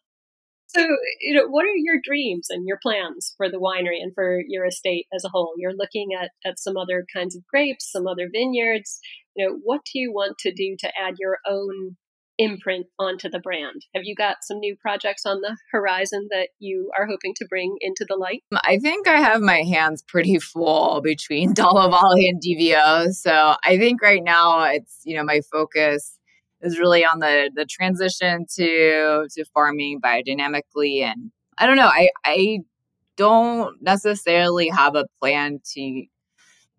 So, 0.69 0.81
you 1.19 1.33
know, 1.33 1.47
what 1.47 1.65
are 1.65 1.75
your 1.75 1.99
dreams 2.03 2.47
and 2.49 2.67
your 2.67 2.77
plans 2.81 3.33
for 3.37 3.49
the 3.49 3.57
winery 3.57 4.01
and 4.01 4.13
for 4.13 4.39
your 4.47 4.65
estate 4.65 5.07
as 5.11 5.23
a 5.23 5.29
whole? 5.29 5.53
You're 5.57 5.75
looking 5.75 6.09
at, 6.19 6.29
at 6.45 6.59
some 6.59 6.77
other 6.77 7.05
kinds 7.11 7.35
of 7.35 7.45
grapes, 7.47 7.91
some 7.91 8.05
other 8.05 8.29
vineyards. 8.31 8.99
You 9.35 9.47
know, 9.47 9.59
what 9.63 9.81
do 9.91 9.99
you 9.99 10.13
want 10.13 10.37
to 10.39 10.53
do 10.53 10.75
to 10.79 10.91
add 10.95 11.15
your 11.17 11.39
own 11.47 11.97
imprint 12.37 12.85
onto 12.99 13.29
the 13.29 13.39
brand? 13.39 13.81
Have 13.95 14.03
you 14.05 14.13
got 14.15 14.37
some 14.43 14.59
new 14.59 14.75
projects 14.79 15.25
on 15.25 15.41
the 15.41 15.57
horizon 15.71 16.27
that 16.29 16.49
you 16.59 16.91
are 16.97 17.07
hoping 17.07 17.33
to 17.37 17.47
bring 17.49 17.75
into 17.81 18.05
the 18.07 18.15
light? 18.15 18.43
Mm, 18.53 18.59
I 18.63 18.77
think 18.77 19.07
I 19.07 19.17
have 19.17 19.41
my 19.41 19.63
hands 19.63 20.03
pretty 20.07 20.37
full 20.37 21.01
between 21.01 21.53
Dalla 21.55 21.89
Valle 21.89 22.13
and 22.13 22.41
DVO. 22.41 23.11
So 23.11 23.55
I 23.63 23.77
think 23.77 24.03
right 24.03 24.23
now 24.23 24.63
it's, 24.65 25.01
you 25.03 25.15
know, 25.15 25.23
my 25.23 25.41
focus 25.51 26.18
is 26.61 26.79
really 26.79 27.05
on 27.05 27.19
the 27.19 27.51
the 27.53 27.65
transition 27.65 28.45
to 28.55 29.27
to 29.31 29.45
farming 29.53 29.99
biodynamically. 30.01 31.01
And 31.01 31.31
I 31.57 31.65
don't 31.65 31.77
know 31.77 31.89
I 31.91 32.09
I 32.25 32.59
don't 33.17 33.81
necessarily 33.81 34.69
have 34.69 34.95
a 34.95 35.05
plan 35.19 35.59
to 35.73 35.81
you 35.81 36.09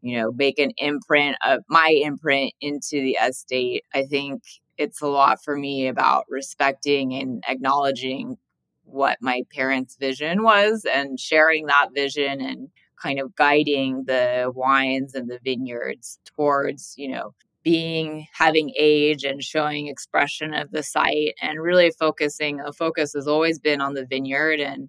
know 0.03 0.33
make 0.33 0.59
an 0.59 0.73
imprint 0.79 1.37
of 1.47 1.61
my 1.69 1.89
imprint 1.89 2.53
into 2.61 3.01
the 3.03 3.19
estate. 3.27 3.85
I 3.95 4.05
think 4.05 4.43
it's 4.79 5.03
a 5.03 5.07
lot 5.09 5.43
for 5.45 5.57
me 5.57 5.89
about 5.89 6.25
respecting 6.29 7.15
and 7.15 7.45
acknowledging 7.47 8.39
what 8.85 9.19
my 9.21 9.43
parents 9.55 9.97
vision 10.01 10.43
was 10.43 10.87
and 10.93 11.21
sharing 11.21 11.67
that 11.67 11.89
vision 11.95 12.41
and 12.41 12.69
kind 13.01 13.21
of 13.21 13.35
guiding 13.37 14.05
the 14.07 14.51
wines 14.55 15.15
and 15.15 15.31
the 15.31 15.39
vineyards 15.45 16.19
towards 16.25 16.95
you 16.97 17.09
know 17.09 17.35
being 17.63 18.27
having 18.33 18.73
age 18.79 19.25
and 19.25 19.43
showing 19.43 19.89
expression 19.89 20.55
of 20.55 20.71
the 20.71 20.83
site 20.83 21.35
and 21.43 21.61
really 21.61 21.91
focusing 21.99 22.61
a 22.61 22.73
focus 22.73 23.13
has 23.15 23.27
always 23.27 23.59
been 23.59 23.81
on 23.81 23.95
the 23.95 24.07
vineyard 24.07 24.61
and 24.61 24.89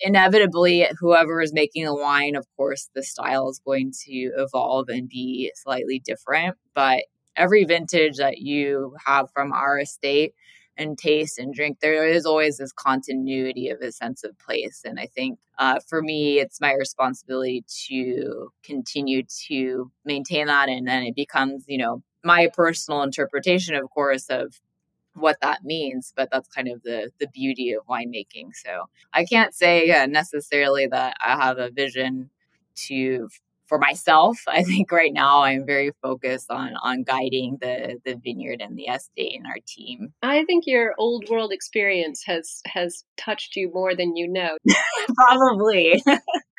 inevitably 0.00 0.86
whoever 0.98 1.40
is 1.40 1.52
making 1.52 1.84
the 1.84 1.94
wine 1.94 2.34
of 2.34 2.46
course 2.56 2.88
the 2.94 3.02
style 3.02 3.48
is 3.48 3.60
going 3.64 3.92
to 4.04 4.32
evolve 4.36 4.88
and 4.88 5.08
be 5.08 5.50
slightly 5.54 6.00
different 6.04 6.56
but 6.74 7.04
every 7.36 7.64
vintage 7.64 8.16
that 8.16 8.38
you 8.38 8.96
have 9.04 9.30
from 9.32 9.52
our 9.52 9.78
estate 9.78 10.32
and 10.78 10.98
taste 10.98 11.38
and 11.38 11.54
drink, 11.54 11.78
there 11.80 12.06
is 12.06 12.26
always 12.26 12.58
this 12.58 12.72
continuity 12.72 13.70
of 13.70 13.80
a 13.80 13.92
sense 13.92 14.24
of 14.24 14.38
place. 14.38 14.82
And 14.84 15.00
I 15.00 15.06
think 15.06 15.38
uh, 15.58 15.80
for 15.88 16.02
me, 16.02 16.38
it's 16.38 16.60
my 16.60 16.72
responsibility 16.74 17.64
to 17.88 18.52
continue 18.62 19.22
to 19.48 19.90
maintain 20.04 20.46
that. 20.46 20.68
And 20.68 20.86
then 20.86 21.02
it 21.02 21.14
becomes, 21.14 21.64
you 21.66 21.78
know, 21.78 22.02
my 22.22 22.48
personal 22.52 23.02
interpretation, 23.02 23.74
of 23.74 23.88
course, 23.90 24.26
of 24.28 24.60
what 25.14 25.38
that 25.40 25.64
means 25.64 26.12
but 26.14 26.28
that's 26.30 26.48
kind 26.48 26.68
of 26.68 26.82
the 26.82 27.10
the 27.18 27.26
beauty 27.28 27.72
of 27.72 27.86
winemaking 27.86 28.50
so 28.52 28.84
i 29.14 29.24
can't 29.24 29.54
say 29.54 29.90
uh, 29.90 30.04
necessarily 30.06 30.86
that 30.86 31.16
i 31.24 31.36
have 31.42 31.56
a 31.56 31.70
vision 31.70 32.28
to 32.74 33.26
for 33.68 33.78
myself, 33.78 34.38
I 34.46 34.62
think 34.62 34.90
right 34.92 35.12
now 35.12 35.42
I'm 35.42 35.66
very 35.66 35.92
focused 36.02 36.50
on 36.50 36.74
on 36.82 37.02
guiding 37.02 37.58
the 37.60 37.98
the 38.04 38.14
vineyard 38.22 38.60
and 38.60 38.76
the 38.76 38.84
estate 38.84 39.36
and 39.36 39.46
our 39.46 39.58
team. 39.66 40.12
I 40.22 40.44
think 40.44 40.64
your 40.66 40.94
old 40.98 41.28
world 41.28 41.52
experience 41.52 42.22
has 42.26 42.60
has 42.66 43.04
touched 43.16 43.56
you 43.56 43.70
more 43.72 43.94
than 43.94 44.16
you 44.16 44.28
know. 44.28 44.56
Probably. 45.14 46.02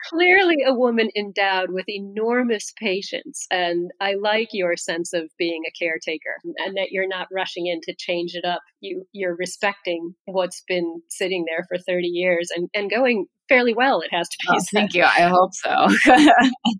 Clearly 0.09 0.57
a 0.65 0.73
woman 0.73 1.09
endowed 1.17 1.71
with 1.71 1.89
enormous 1.89 2.71
patience 2.79 3.45
and 3.51 3.91
I 3.99 4.13
like 4.13 4.49
your 4.53 4.77
sense 4.77 5.11
of 5.11 5.29
being 5.37 5.63
a 5.67 5.77
caretaker 5.77 6.37
and 6.43 6.77
that 6.77 6.91
you're 6.91 7.07
not 7.07 7.27
rushing 7.31 7.67
in 7.67 7.81
to 7.81 7.95
change 7.97 8.35
it 8.35 8.45
up. 8.45 8.61
You 8.79 9.05
you're 9.11 9.35
respecting 9.35 10.13
what's 10.25 10.63
been 10.67 11.01
sitting 11.09 11.45
there 11.47 11.65
for 11.67 11.77
30 11.77 12.07
years 12.07 12.49
and 12.55 12.69
and 12.73 12.89
going 12.89 13.25
fairly 13.49 13.73
well, 13.73 14.01
it 14.01 14.13
has 14.13 14.27
to 14.29 14.37
be. 14.41 14.47
Oh, 14.57 14.61
thank 14.73 14.93
you. 14.93 15.03
I 15.03 15.29
hope 15.29 15.53
so. 15.53 15.87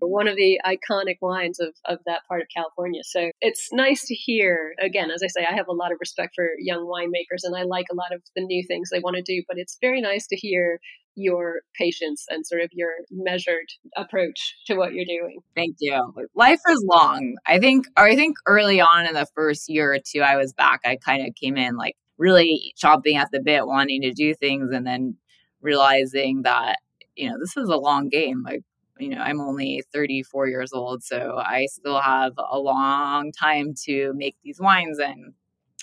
One 0.00 0.28
of 0.28 0.36
the 0.36 0.60
iconic 0.64 1.16
wines 1.20 1.60
of, 1.60 1.74
of 1.84 1.98
that 2.06 2.26
part 2.28 2.42
of 2.42 2.48
California. 2.54 3.02
So 3.04 3.30
it's 3.40 3.68
nice 3.72 4.06
to 4.06 4.14
hear, 4.14 4.74
again, 4.80 5.10
as 5.10 5.22
I 5.22 5.28
say, 5.28 5.46
I 5.48 5.54
have 5.54 5.68
a 5.68 5.72
lot 5.72 5.92
of 5.92 5.98
respect 6.00 6.34
for 6.34 6.48
young 6.58 6.86
winemakers 6.86 7.42
and 7.44 7.56
I 7.56 7.62
like 7.62 7.86
a 7.90 7.94
lot 7.94 8.12
of 8.12 8.22
the 8.36 8.42
new 8.42 8.64
things 8.66 8.90
they 8.90 9.00
want 9.00 9.16
to 9.16 9.22
do, 9.22 9.42
but 9.48 9.58
it's 9.58 9.78
very 9.80 10.00
nice 10.00 10.26
to 10.28 10.36
hear 10.36 10.80
your 11.18 11.62
patience 11.76 12.26
and 12.28 12.46
sort 12.46 12.62
of 12.62 12.70
your 12.72 12.90
measured 13.10 13.66
approach 13.96 14.54
to 14.66 14.76
what 14.76 14.92
you're 14.92 15.04
doing. 15.04 15.40
Thank 15.56 15.76
you. 15.80 16.00
Life 16.34 16.60
is 16.70 16.84
long. 16.88 17.34
I 17.46 17.58
think 17.58 17.86
I 17.96 18.14
think 18.14 18.36
early 18.46 18.80
on 18.80 19.04
in 19.04 19.14
the 19.14 19.26
first 19.34 19.68
year 19.68 19.92
or 19.92 19.98
two 19.98 20.20
I 20.20 20.36
was 20.36 20.52
back, 20.52 20.80
I 20.84 20.96
kind 20.96 21.26
of 21.26 21.34
came 21.34 21.56
in 21.56 21.76
like 21.76 21.96
really 22.18 22.72
chomping 22.82 23.16
at 23.16 23.28
the 23.32 23.40
bit 23.40 23.66
wanting 23.66 24.02
to 24.02 24.12
do 24.12 24.34
things 24.34 24.70
and 24.70 24.86
then 24.86 25.16
realizing 25.60 26.42
that 26.42 26.78
you 27.16 27.28
know 27.28 27.36
this 27.38 27.56
is 27.56 27.68
a 27.68 27.76
long 27.76 28.08
game 28.08 28.42
like 28.44 28.62
you 28.98 29.08
know 29.08 29.20
i'm 29.20 29.40
only 29.40 29.82
34 29.92 30.48
years 30.48 30.72
old 30.72 31.02
so 31.02 31.40
i 31.44 31.66
still 31.66 32.00
have 32.00 32.32
a 32.50 32.58
long 32.58 33.32
time 33.32 33.74
to 33.84 34.12
make 34.14 34.36
these 34.42 34.60
wines 34.60 34.98
and 34.98 35.34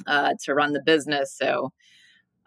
uh, 0.08 0.34
to 0.44 0.54
run 0.54 0.74
the 0.74 0.82
business 0.86 1.36
so 1.38 1.72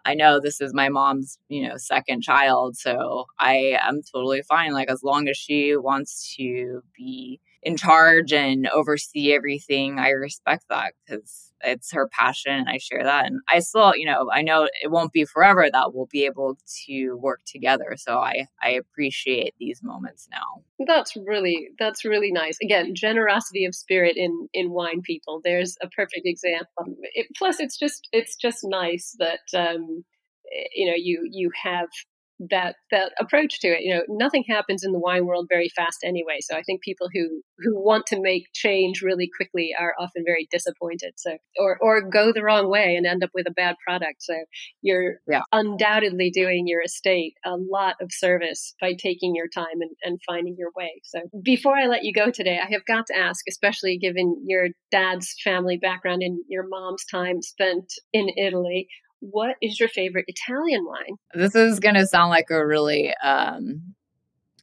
i 0.05 0.13
know 0.13 0.39
this 0.39 0.61
is 0.61 0.73
my 0.73 0.89
mom's 0.89 1.39
you 1.49 1.67
know 1.67 1.77
second 1.77 2.21
child 2.21 2.75
so 2.77 3.25
i 3.39 3.75
am 3.81 4.01
totally 4.13 4.41
fine 4.43 4.73
like 4.73 4.89
as 4.89 5.03
long 5.03 5.27
as 5.27 5.37
she 5.37 5.75
wants 5.75 6.35
to 6.35 6.81
be 6.95 7.39
in 7.63 7.77
charge 7.77 8.31
and 8.33 8.67
oversee 8.69 9.33
everything 9.33 9.99
i 9.99 10.09
respect 10.09 10.65
that 10.69 10.93
because 11.05 11.49
it's 11.63 11.91
her 11.91 12.07
passion 12.07 12.53
and 12.53 12.69
I 12.69 12.77
share 12.77 13.03
that. 13.03 13.25
And 13.25 13.41
I 13.49 13.59
still, 13.59 13.95
you 13.95 14.05
know, 14.05 14.29
I 14.31 14.41
know 14.41 14.67
it 14.81 14.89
won't 14.91 15.11
be 15.11 15.25
forever 15.25 15.69
that 15.71 15.93
we'll 15.93 16.07
be 16.11 16.25
able 16.25 16.57
to 16.85 17.13
work 17.15 17.41
together. 17.45 17.95
So 17.97 18.17
I, 18.17 18.47
I 18.61 18.71
appreciate 18.71 19.53
these 19.59 19.81
moments 19.83 20.27
now. 20.31 20.63
That's 20.85 21.15
really, 21.15 21.69
that's 21.77 22.05
really 22.05 22.31
nice. 22.31 22.57
Again, 22.63 22.93
generosity 22.95 23.65
of 23.65 23.75
spirit 23.75 24.15
in, 24.17 24.47
in 24.53 24.71
wine 24.71 25.01
people. 25.01 25.41
There's 25.43 25.77
a 25.81 25.89
perfect 25.89 26.25
example. 26.25 26.95
It, 27.13 27.27
plus 27.37 27.59
it's 27.59 27.77
just, 27.77 28.07
it's 28.11 28.35
just 28.35 28.59
nice 28.63 29.15
that, 29.19 29.39
um, 29.55 30.03
you 30.73 30.87
know, 30.87 30.95
you, 30.95 31.27
you 31.29 31.51
have 31.63 31.89
that 32.49 32.75
that 32.91 33.11
approach 33.19 33.59
to 33.61 33.67
it. 33.67 33.81
You 33.81 33.95
know, 33.95 34.03
nothing 34.07 34.43
happens 34.47 34.83
in 34.83 34.91
the 34.91 34.99
wine 34.99 35.25
world 35.25 35.47
very 35.49 35.69
fast 35.75 35.99
anyway. 36.03 36.39
So 36.41 36.55
I 36.55 36.61
think 36.61 36.81
people 36.81 37.09
who 37.13 37.41
who 37.59 37.79
want 37.79 38.05
to 38.07 38.21
make 38.21 38.47
change 38.53 39.01
really 39.01 39.29
quickly 39.35 39.71
are 39.77 39.93
often 39.99 40.23
very 40.25 40.47
disappointed. 40.51 41.13
So 41.17 41.37
or 41.57 41.77
or 41.81 42.01
go 42.01 42.31
the 42.31 42.43
wrong 42.43 42.69
way 42.69 42.95
and 42.95 43.05
end 43.05 43.23
up 43.23 43.31
with 43.33 43.47
a 43.47 43.53
bad 43.53 43.75
product. 43.85 44.23
So 44.23 44.35
you're 44.81 45.19
yeah. 45.27 45.41
undoubtedly 45.51 46.31
doing 46.31 46.67
your 46.67 46.81
estate 46.81 47.33
a 47.45 47.55
lot 47.55 47.95
of 48.01 48.11
service 48.11 48.73
by 48.79 48.93
taking 48.93 49.35
your 49.35 49.47
time 49.47 49.81
and, 49.81 49.91
and 50.03 50.19
finding 50.27 50.55
your 50.57 50.71
way. 50.75 51.01
So 51.03 51.21
before 51.43 51.75
I 51.75 51.87
let 51.87 52.03
you 52.03 52.13
go 52.13 52.31
today, 52.31 52.59
I 52.63 52.71
have 52.71 52.85
got 52.85 53.07
to 53.07 53.17
ask, 53.17 53.43
especially 53.49 53.97
given 53.97 54.43
your 54.45 54.67
dad's 54.91 55.35
family 55.43 55.77
background 55.77 56.21
and 56.21 56.39
your 56.47 56.67
mom's 56.67 57.05
time 57.05 57.41
spent 57.41 57.93
in 58.13 58.29
Italy, 58.37 58.87
what 59.19 59.55
is 59.61 59.79
your 59.79 59.89
favorite 59.89 60.25
Italian 60.27 60.85
wine? 60.85 61.15
This 61.33 61.55
is 61.55 61.79
going 61.79 61.95
to 61.95 62.05
sound 62.05 62.29
like 62.29 62.49
a 62.49 62.65
really 62.65 63.13
um, 63.23 63.95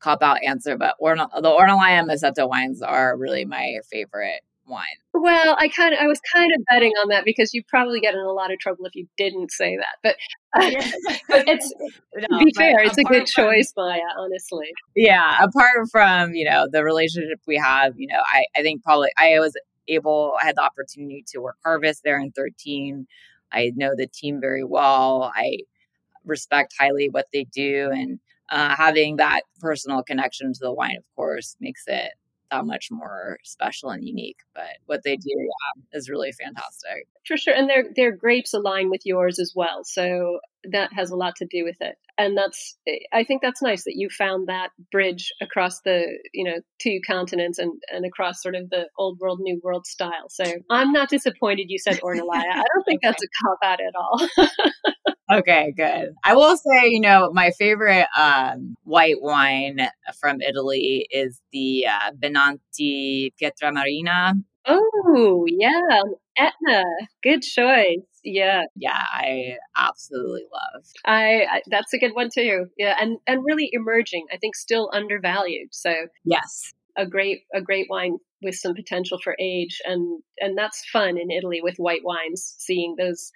cop 0.01 0.23
out 0.23 0.43
answer, 0.45 0.77
but 0.77 0.95
Orna, 0.99 1.29
the 1.35 1.51
Ornellaia 1.51 2.05
Masseto 2.05 2.49
wines 2.49 2.83
are 2.83 3.17
really 3.17 3.45
my 3.45 3.79
favorite 3.91 4.41
wine. 4.67 4.85
Well, 5.15 5.57
I 5.59 5.69
kind 5.69 5.95
of 5.95 6.01
I 6.01 6.07
was 6.07 6.21
kind 6.35 6.51
of 6.57 6.65
betting 6.71 6.93
on 7.03 7.09
that 7.09 7.25
because 7.25 7.55
you 7.55 7.63
probably 7.69 8.01
get 8.01 8.15
in 8.15 8.21
a 8.21 8.33
lot 8.33 8.53
of 8.53 8.59
trouble 8.59 8.85
if 8.85 8.95
you 8.95 9.07
didn't 9.17 9.51
say 9.51 9.77
that. 9.77 9.97
But, 10.03 10.17
uh, 10.63 10.71
but 11.29 11.49
it's 11.49 11.73
no, 12.15 12.39
to 12.39 12.45
be 12.45 12.53
fair, 12.57 12.83
it's 12.83 12.99
a 12.99 13.05
good 13.05 13.29
from, 13.29 13.47
choice, 13.47 13.73
Maya. 13.77 14.01
Honestly, 14.19 14.69
yeah. 14.95 15.39
Apart 15.43 15.89
from 15.91 16.35
you 16.35 16.49
know 16.49 16.67
the 16.71 16.85
relationship 16.85 17.41
we 17.47 17.57
have, 17.57 17.95
you 17.97 18.09
know, 18.09 18.21
I 18.33 18.45
I 18.57 18.63
think 18.63 18.83
probably 18.83 19.11
I 19.19 19.39
was 19.41 19.57
able 19.89 20.35
I 20.41 20.47
had 20.47 20.57
the 20.57 20.63
opportunity 20.63 21.25
to 21.29 21.39
work 21.39 21.57
harvest 21.65 22.03
there 22.05 22.19
in 22.19 22.33
thirteen. 22.33 23.07
I 23.53 23.73
know 23.77 23.93
the 23.97 24.07
team 24.07 24.41
very 24.41 24.65
well. 24.65 25.33
I 25.35 25.59
respect 26.25 26.75
highly 26.79 27.09
what 27.09 27.27
they 27.33 27.45
do. 27.45 27.91
And 27.93 28.19
uh, 28.51 28.75
having 28.77 29.17
that 29.17 29.43
personal 29.61 30.03
connection 30.03 30.53
to 30.53 30.59
the 30.61 30.73
wine, 30.73 30.97
of 30.97 31.05
course, 31.15 31.57
makes 31.61 31.85
it 31.87 32.13
that 32.51 32.65
much 32.65 32.89
more 32.91 33.39
special 33.43 33.91
and 33.91 34.05
unique. 34.05 34.39
But 34.55 34.79
what 34.87 35.03
they 35.03 35.17
do 35.17 35.31
yeah, 35.31 35.99
is 35.99 36.09
really 36.09 36.33
fantastic. 36.33 37.09
Sure. 37.25 37.55
And 37.55 37.69
their 37.69 37.85
their 37.95 38.13
grapes 38.13 38.55
align 38.55 38.91
with 38.91 39.03
yours 39.05 39.39
as 39.39 39.53
well. 39.55 39.83
So 39.85 40.41
that 40.73 40.91
has 40.93 41.11
a 41.11 41.17
lot 41.17 41.37
to 41.37 41.47
do 41.47 41.65
with 41.65 41.77
it. 41.81 41.97
And 42.19 42.37
that's, 42.37 42.77
I 43.13 43.25
think 43.25 43.43
that's 43.43 43.61
nice 43.61 43.85
that 43.85 43.95
you 43.97 44.09
found 44.09 44.49
that 44.49 44.71
bridge 44.91 45.33
across 45.41 45.81
the, 45.83 46.07
you 46.33 46.45
know, 46.45 46.61
two 46.81 47.01
continents 47.07 47.59
and, 47.59 47.73
and 47.93 48.07
across 48.07 48.43
sort 48.43 48.55
of 48.55 48.71
the 48.71 48.89
old 48.99 49.19
world, 49.21 49.41
new 49.41 49.61
world 49.63 49.87
style. 49.87 50.29
So 50.31 50.45
I'm 50.71 50.93
not 50.93 51.11
disappointed 51.11 51.67
you 51.69 51.79
said 51.79 52.01
Ornellaia. 52.01 52.53
I 52.53 52.65
don't 52.75 52.85
think 52.87 53.03
that's 53.03 53.23
a 53.23 53.27
cop 53.45 53.59
out 53.63 53.81
at 53.81 53.95
all. 53.99 55.39
okay, 55.39 55.75
good. 55.77 56.15
I 56.25 56.35
will 56.35 56.57
say, 56.57 56.89
you 56.89 57.01
know, 57.01 57.31
my 57.33 57.51
favorite 57.59 58.07
um, 58.17 58.77
white 58.85 59.21
wine 59.21 59.79
from 60.19 60.41
Italy 60.41 61.07
is 61.11 61.41
the 61.53 61.87
uh, 61.87 62.13
Benanti 62.13 63.33
Pietramarina. 63.41 64.33
Oh, 64.67 65.45
yeah. 65.49 66.01
Etna. 66.37 66.83
Good 67.23 67.43
choice. 67.43 68.01
Yeah. 68.27 68.63
Yeah, 68.75 68.91
I 68.93 69.57
absolutely 69.77 70.43
love. 70.53 70.83
I, 71.05 71.45
I, 71.51 71.63
that's 71.69 71.93
a 71.95 71.99
good 71.99 72.13
one 72.13 72.29
too. 72.35 72.67
Yeah, 72.77 72.97
and 73.01 73.19
and 73.27 73.45
really 73.45 73.71
emerging. 73.73 74.27
I 74.33 74.37
think 74.37 74.57
still 74.57 74.91
undervalued. 74.93 75.69
So 75.73 75.95
Yes. 76.25 76.73
A 76.99 77.07
great 77.07 77.43
a 77.55 77.61
great 77.61 77.87
wine 77.89 78.17
with 78.43 78.57
some 78.57 78.75
potential 78.75 79.19
for 79.23 79.37
age 79.39 79.81
and 79.85 80.23
and 80.41 80.59
that's 80.59 80.85
fun 80.91 81.17
in 81.19 81.31
Italy 81.31 81.61
with 81.63 81.77
white 81.77 82.03
wines 82.05 82.55
seeing 82.59 82.97
those 82.99 83.31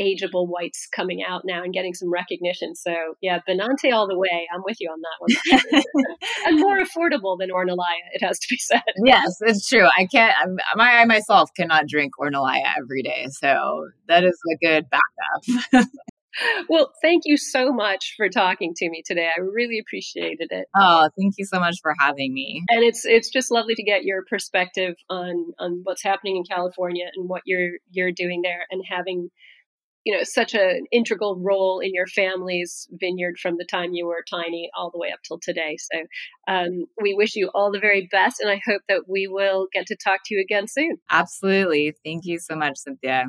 ageable 0.00 0.48
whites 0.48 0.88
coming 0.94 1.22
out 1.22 1.42
now 1.44 1.62
and 1.62 1.72
getting 1.72 1.94
some 1.94 2.12
recognition. 2.12 2.74
So 2.74 2.92
yeah, 3.20 3.40
Benanti 3.48 3.92
all 3.92 4.08
the 4.08 4.18
way. 4.18 4.48
I'm 4.52 4.62
with 4.64 4.78
you 4.80 4.90
on 4.90 5.00
that 5.00 5.80
one. 5.80 6.14
and 6.46 6.60
more 6.60 6.78
affordable 6.78 7.38
than 7.38 7.50
Ornellaia, 7.50 8.08
it 8.12 8.24
has 8.24 8.38
to 8.38 8.46
be 8.48 8.56
said. 8.56 8.82
Yes, 9.04 9.36
it's 9.40 9.68
true. 9.68 9.86
I 9.86 10.06
can't. 10.06 10.34
My 10.76 11.00
I 11.00 11.04
myself 11.04 11.50
cannot 11.56 11.88
drink 11.88 12.12
Ornellaia 12.20 12.72
every 12.78 13.02
day, 13.02 13.26
so 13.30 13.88
that 14.08 14.24
is 14.24 14.38
a 14.52 14.64
good 14.64 14.86
backup. 14.90 15.86
well, 16.68 16.92
thank 17.02 17.22
you 17.26 17.36
so 17.36 17.72
much 17.72 18.14
for 18.16 18.28
talking 18.28 18.72
to 18.76 18.88
me 18.88 19.02
today. 19.04 19.28
I 19.36 19.40
really 19.40 19.78
appreciated 19.78 20.48
it. 20.50 20.66
Oh, 20.76 21.08
thank 21.18 21.34
you 21.38 21.44
so 21.44 21.58
much 21.58 21.76
for 21.82 21.94
having 21.98 22.32
me. 22.32 22.62
And 22.68 22.82
it's 22.82 23.04
it's 23.04 23.30
just 23.30 23.50
lovely 23.50 23.74
to 23.74 23.82
get 23.82 24.04
your 24.04 24.24
perspective 24.24 24.94
on 25.08 25.52
on 25.58 25.80
what's 25.84 26.02
happening 26.02 26.36
in 26.36 26.44
California 26.44 27.06
and 27.14 27.28
what 27.28 27.42
you're 27.44 27.72
you're 27.90 28.12
doing 28.12 28.42
there 28.42 28.66
and 28.70 28.82
having 28.88 29.30
you 30.04 30.16
know 30.16 30.22
such 30.22 30.54
an 30.54 30.84
integral 30.90 31.38
role 31.40 31.80
in 31.80 31.92
your 31.94 32.06
family's 32.06 32.88
vineyard 32.92 33.36
from 33.40 33.56
the 33.56 33.66
time 33.70 33.92
you 33.92 34.06
were 34.06 34.24
tiny 34.28 34.70
all 34.76 34.90
the 34.90 34.98
way 34.98 35.10
up 35.12 35.20
till 35.26 35.38
today. 35.40 35.76
So 35.78 36.02
um, 36.48 36.86
we 37.00 37.14
wish 37.14 37.36
you 37.36 37.50
all 37.54 37.70
the 37.70 37.78
very 37.78 38.08
best 38.10 38.40
and 38.40 38.50
i 38.50 38.60
hope 38.66 38.82
that 38.88 39.02
we 39.08 39.26
will 39.26 39.68
get 39.72 39.86
to 39.86 39.96
talk 39.96 40.20
to 40.26 40.34
you 40.34 40.40
again 40.40 40.66
soon. 40.68 40.98
Absolutely. 41.10 41.94
Thank 42.04 42.24
you 42.24 42.38
so 42.38 42.56
much 42.56 42.78
cynthia. 42.78 43.26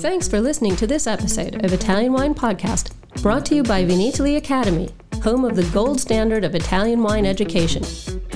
Thanks 0.00 0.28
for 0.28 0.40
listening 0.40 0.76
to 0.76 0.86
this 0.86 1.06
episode 1.06 1.64
of 1.64 1.72
italian 1.72 2.12
wine 2.12 2.34
podcast 2.34 2.92
brought 3.22 3.46
to 3.46 3.54
you 3.54 3.62
by 3.62 3.84
vinitaly 3.84 4.36
academy 4.36 4.90
home 5.26 5.44
of 5.44 5.56
the 5.56 5.68
gold 5.74 6.00
standard 6.00 6.44
of 6.44 6.54
Italian 6.54 7.02
wine 7.02 7.26
education. 7.26 7.82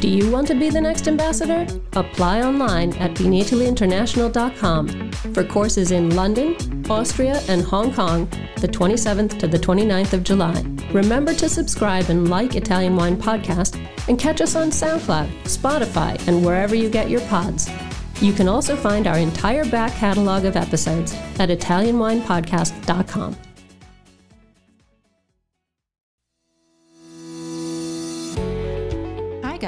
Do 0.00 0.08
you 0.08 0.30
want 0.30 0.46
to 0.48 0.54
be 0.54 0.70
the 0.70 0.80
next 0.80 1.06
ambassador? 1.08 1.66
Apply 1.92 2.40
online 2.40 2.94
at 2.94 3.10
vinitalyinternational.com 3.12 5.12
for 5.34 5.44
courses 5.44 5.90
in 5.90 6.16
London, 6.16 6.56
Austria, 6.88 7.38
and 7.48 7.62
Hong 7.62 7.92
Kong 7.92 8.26
the 8.60 8.68
27th 8.68 9.38
to 9.38 9.46
the 9.46 9.58
29th 9.58 10.14
of 10.14 10.24
July. 10.24 10.64
Remember 10.92 11.34
to 11.34 11.50
subscribe 11.50 12.08
and 12.08 12.30
like 12.30 12.56
Italian 12.56 12.96
Wine 12.96 13.16
Podcast 13.16 13.78
and 14.08 14.18
catch 14.18 14.40
us 14.40 14.56
on 14.56 14.70
SoundCloud, 14.70 15.30
Spotify, 15.44 16.26
and 16.26 16.44
wherever 16.44 16.74
you 16.74 16.88
get 16.88 17.10
your 17.10 17.20
pods. 17.22 17.70
You 18.22 18.32
can 18.32 18.48
also 18.48 18.76
find 18.76 19.06
our 19.06 19.18
entire 19.18 19.66
back 19.66 19.92
catalog 19.92 20.46
of 20.46 20.56
episodes 20.56 21.12
at 21.38 21.50
ItalianWinePodcast.com. 21.50 23.36